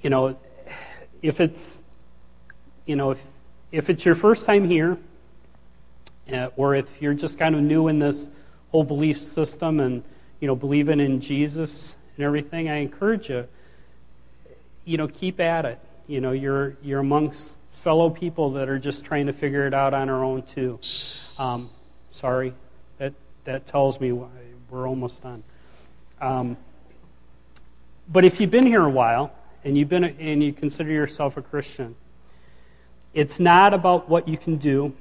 You 0.00 0.10
know, 0.10 0.38
if 1.22 1.40
it's, 1.40 1.82
you 2.84 2.96
know, 2.96 3.10
if, 3.10 3.22
if 3.72 3.90
it's 3.90 4.04
your 4.04 4.14
first 4.14 4.46
time 4.46 4.68
here, 4.68 4.98
uh, 6.32 6.48
or 6.56 6.74
if 6.74 6.86
you're 7.00 7.14
just 7.14 7.38
kind 7.38 7.54
of 7.54 7.60
new 7.60 7.88
in 7.88 7.98
this 7.98 8.28
whole 8.70 8.84
belief 8.84 9.20
system 9.20 9.80
and, 9.80 10.02
you 10.40 10.46
know, 10.46 10.56
believing 10.56 11.00
in 11.00 11.20
Jesus 11.20 11.96
and 12.16 12.24
everything, 12.24 12.68
I 12.68 12.76
encourage 12.76 13.28
you 13.28 13.48
you 14.86 14.96
know, 14.96 15.08
keep 15.08 15.38
at 15.40 15.66
it. 15.66 15.78
You 16.06 16.22
know, 16.22 16.30
you're, 16.30 16.78
you're 16.82 17.00
amongst 17.00 17.56
fellow 17.82 18.08
people 18.08 18.52
that 18.52 18.70
are 18.70 18.78
just 18.78 19.04
trying 19.04 19.26
to 19.26 19.32
figure 19.34 19.66
it 19.66 19.74
out 19.74 19.92
on 19.92 20.08
our 20.08 20.24
own, 20.24 20.42
too. 20.42 20.80
Um, 21.36 21.68
sorry, 22.10 22.54
that, 22.96 23.12
that 23.44 23.66
tells 23.66 24.00
me 24.00 24.12
we're 24.70 24.88
almost 24.88 25.22
done. 25.22 25.42
Um, 26.20 26.56
but 28.08 28.24
if 28.24 28.40
you've 28.40 28.50
been 28.50 28.66
here 28.66 28.84
a 28.84 28.90
while 28.90 29.32
and 29.64 29.76
you've 29.76 29.88
been 29.88 30.04
and 30.04 30.42
you 30.42 30.52
consider 30.52 30.90
yourself 30.90 31.36
a 31.36 31.42
Christian, 31.42 31.96
it's 33.12 33.40
not 33.40 33.74
about 33.74 34.08
what 34.08 34.28
you 34.28 34.38
can 34.38 34.56
do 34.56 34.94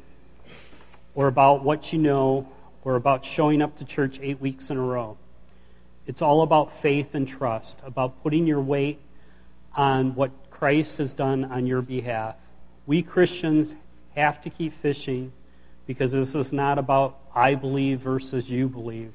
or 1.13 1.27
about 1.27 1.63
what 1.63 1.93
you 1.93 1.99
know 1.99 2.47
or 2.83 2.95
about 2.95 3.23
showing 3.23 3.61
up 3.61 3.77
to 3.77 3.85
church 3.85 4.19
eight 4.21 4.41
weeks 4.41 4.69
in 4.69 4.77
a 4.77 4.81
row. 4.81 5.17
It's 6.07 6.21
all 6.21 6.41
about 6.41 6.71
faith 6.71 7.15
and 7.15 7.27
trust, 7.27 7.79
about 7.83 8.21
putting 8.23 8.45
your 8.47 8.61
weight 8.61 8.99
on 9.75 10.15
what 10.15 10.31
Christ 10.49 10.97
has 10.97 11.13
done 11.13 11.45
on 11.45 11.65
your 11.65 11.81
behalf. 11.81 12.35
We 12.85 13.01
Christians 13.01 13.75
have 14.15 14.41
to 14.41 14.49
keep 14.49 14.73
fishing 14.73 15.31
because 15.85 16.11
this 16.13 16.33
is 16.35 16.53
not 16.53 16.79
about 16.79 17.19
I 17.33 17.55
believe 17.55 17.99
versus 17.99 18.49
you 18.49 18.69
believe. 18.69 19.11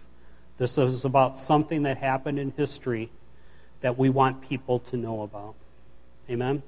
This 0.59 0.77
is 0.77 1.05
about 1.07 1.39
something 1.39 1.85
that 1.85 1.97
happened 1.97 2.39
in 2.39 2.53
history 2.53 3.11
that 3.81 3.97
we 3.97 4.11
want 4.11 4.43
people 4.43 4.79
to 4.81 4.97
know 4.97 5.23
about. 5.23 5.55
Amen? 6.29 6.63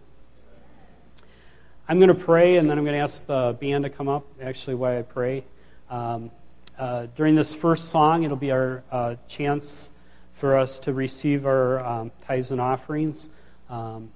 I'm 1.87 1.99
going 1.99 2.09
to 2.09 2.15
pray 2.15 2.57
and 2.57 2.71
then 2.71 2.79
I'm 2.79 2.85
going 2.85 2.97
to 2.97 3.03
ask 3.03 3.27
the 3.27 3.57
band 3.61 3.85
to 3.85 3.91
come 3.91 4.09
up, 4.09 4.25
actually, 4.41 4.77
while 4.77 4.99
I 4.99 5.03
pray. 5.03 5.45
Um, 5.91 6.31
uh, 6.79 7.07
during 7.15 7.35
this 7.35 7.55
first 7.55 7.91
song, 7.91 8.23
it'll 8.23 8.37
be 8.37 8.51
our 8.51 8.83
uh, 8.91 9.17
chance 9.29 9.91
for 10.33 10.57
us 10.57 10.79
to 10.81 10.93
receive 10.95 11.45
our 11.45 11.85
um, 11.85 12.13
tithes 12.23 12.51
and 12.51 12.61
offerings. 12.61 13.29
Um, 13.73 14.11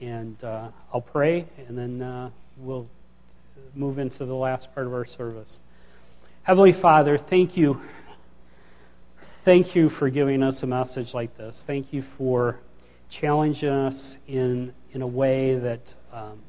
and 0.00 0.42
uh, 0.42 0.68
I'll 0.94 1.02
pray, 1.02 1.44
and 1.68 1.76
then 1.76 2.00
uh, 2.00 2.30
we'll 2.56 2.88
move 3.74 3.98
into 3.98 4.24
the 4.24 4.34
last 4.34 4.74
part 4.74 4.86
of 4.86 4.94
our 4.94 5.04
service. 5.04 5.58
Heavenly 6.44 6.72
Father, 6.72 7.18
thank 7.18 7.54
you. 7.54 7.82
Thank 9.44 9.74
you 9.74 9.90
for 9.90 10.08
giving 10.08 10.42
us 10.42 10.62
a 10.62 10.66
message 10.66 11.12
like 11.12 11.36
this. 11.36 11.64
Thank 11.64 11.92
you 11.92 12.00
for 12.00 12.60
challenging 13.10 13.68
us 13.68 14.16
in, 14.26 14.72
in 14.92 15.02
a 15.02 15.06
way 15.06 15.56
that 15.56 15.92
um, 16.10 16.40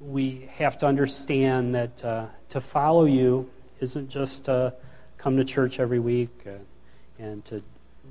we 0.00 0.48
have 0.56 0.78
to 0.78 0.86
understand 0.86 1.74
that 1.74 2.02
uh, 2.02 2.26
to 2.48 2.60
follow 2.62 3.04
you 3.04 3.50
isn't 3.80 4.08
just 4.08 4.46
to 4.46 4.72
come 5.18 5.36
to 5.36 5.44
church 5.44 5.78
every 5.78 5.98
week 5.98 6.30
uh, 6.46 6.52
and 7.18 7.44
to 7.44 7.62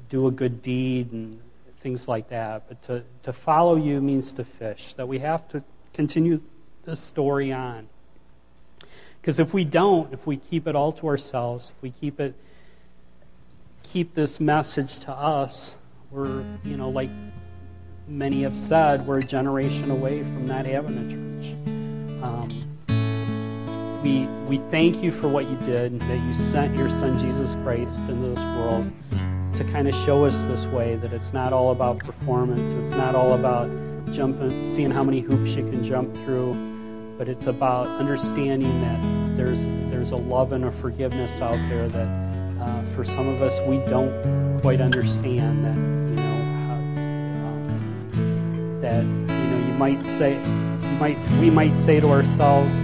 do 0.10 0.28
a 0.28 0.32
good 0.32 0.62
deed 0.62 1.12
and 1.12 1.40
things 1.80 2.08
like 2.08 2.30
that. 2.30 2.68
But 2.68 2.82
to, 2.84 3.04
to 3.24 3.34
follow 3.34 3.76
you 3.76 4.02
means 4.02 4.32
to 4.34 4.44
fish, 4.44 4.94
that 4.94 5.08
we 5.08 5.20
have 5.20 5.48
to 5.50 5.64
continue 5.94 6.42
this 6.86 7.00
story 7.00 7.52
on. 7.52 7.88
Because 9.22 9.40
if 9.40 9.54
we 9.54 9.66
don't, 9.66 10.14
if 10.14 10.26
we 10.26 10.38
keep 10.38 10.68
it 10.68 10.76
all 10.76 10.92
to 10.94 11.08
ourselves, 11.08 11.74
if 11.76 11.82
we 11.82 11.92
keep 11.92 12.20
it 12.20 12.36
keep 13.84 14.14
this 14.14 14.40
message 14.40 15.00
to 15.00 15.12
us, 15.12 15.78
we're, 16.12 16.44
you 16.64 16.78
know, 16.78 16.90
like 16.90 17.10
many 18.08 18.44
have 18.44 18.56
said, 18.56 19.06
we're 19.08 19.20
a 19.20 19.24
generation 19.24 19.92
away 19.92 20.24
from 20.24 20.46
not 20.46 20.66
having 20.66 20.98
a 20.98 21.10
church. 21.10 21.54
Um, 22.22 24.02
we, 24.04 24.28
we 24.48 24.58
thank 24.72 25.02
you 25.02 25.12
for 25.12 25.28
what 25.28 25.50
you 25.50 25.58
did, 25.66 26.00
that 26.02 26.26
you 26.26 26.34
sent 26.34 26.78
your 26.78 26.90
son 26.90 27.18
Jesus 27.20 27.56
Christ 27.64 28.02
into 28.02 28.30
this 28.30 28.40
world 28.40 28.92
to 29.58 29.64
kind 29.72 29.88
of 29.88 29.96
show 29.96 30.24
us 30.24 30.44
this 30.44 30.68
way 30.68 30.96
that 30.98 31.12
it's 31.14 31.34
not 31.34 31.52
all 31.52 31.72
about 31.72 31.98
performance, 31.98 32.74
it's 32.74 32.92
not 32.92 33.16
all 33.16 33.34
about 33.34 33.68
jumping, 34.12 34.52
seeing 34.76 34.92
how 34.92 35.04
many 35.04 35.20
hoops 35.20 35.56
you 35.56 35.68
can 35.72 35.84
jump 35.84 36.16
through, 36.18 36.54
but 37.18 37.28
it's 37.28 37.48
about 37.48 37.88
understanding 37.88 38.82
that 38.82 39.36
there's 39.36 39.66
there's 39.90 40.12
a 40.12 40.16
love 40.16 40.52
and 40.52 40.66
a 40.66 40.72
forgiveness 40.72 41.42
out 41.42 41.58
there 41.70 41.90
that 41.90 42.08
uh, 42.62 42.84
for 42.94 43.04
some 43.04 43.28
of 43.28 43.42
us 43.42 43.60
we 43.62 43.78
don't 43.90 44.62
quite 44.62 44.80
understand 44.80 45.66
that 45.66 45.76
you 45.76 46.16
know 46.24 46.44
how, 46.68 46.74
um, 47.50 48.80
that 48.82 49.04
you 49.04 49.50
know 49.50 49.68
you 49.68 49.74
might 49.74 50.06
say 50.06 50.36
you 50.36 50.98
might 51.00 51.18
we 51.40 51.50
might 51.50 51.76
say 51.76 52.00
to 52.00 52.10
ourselves, 52.10 52.76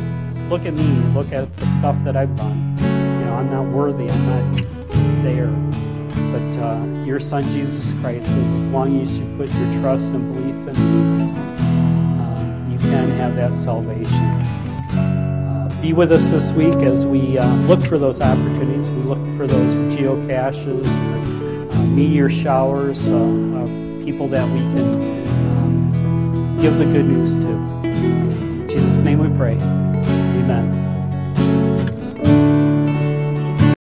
look 0.49 0.65
at 0.65 0.73
me, 0.73 0.87
look 1.13 1.31
at 1.31 1.55
the 1.57 1.67
stuff 1.67 2.03
that 2.03 2.17
I've 2.17 2.35
done. 2.35 2.75
You 2.79 3.25
know, 3.25 3.35
I'm 3.35 3.51
not 3.51 3.67
worthy, 3.67 4.09
I'm 4.09 4.25
not 4.25 5.23
there. 5.23 5.62
But 6.53 6.61
uh, 6.61 6.85
your 7.03 7.19
son, 7.19 7.43
Jesus 7.51 7.93
Christ, 7.99 8.27
as 8.27 8.67
long 8.67 9.01
as 9.01 9.17
you 9.17 9.25
put 9.37 9.51
your 9.51 9.81
trust 9.81 10.13
and 10.13 10.33
belief 10.33 10.67
in 10.67 10.75
Him, 10.75 11.35
uh, 12.19 12.69
you 12.71 12.77
can 12.77 13.09
have 13.11 13.35
that 13.35 13.55
salvation. 13.55 14.13
Uh, 14.13 15.79
be 15.81 15.93
with 15.93 16.11
us 16.11 16.29
this 16.29 16.51
week 16.51 16.75
as 16.75 17.05
we 17.05 17.37
uh, 17.37 17.55
look 17.67 17.81
for 17.83 17.97
those 17.97 18.21
opportunities. 18.21 18.89
We 18.89 19.03
look 19.03 19.23
for 19.37 19.47
those 19.47 19.79
geocaches, 19.95 20.85
or, 20.85 21.71
uh, 21.71 21.83
meteor 21.85 22.29
showers, 22.29 23.09
uh, 23.09 24.01
people 24.05 24.27
that 24.27 24.47
we 24.51 24.59
can 24.59 24.93
um, 25.57 26.59
give 26.61 26.77
the 26.77 26.85
good 26.85 27.05
news 27.05 27.39
to. 27.39 27.47
In 27.47 28.67
Jesus' 28.69 29.01
name 29.01 29.19
we 29.19 29.35
pray. 29.37 29.55
Amen. 29.55 30.92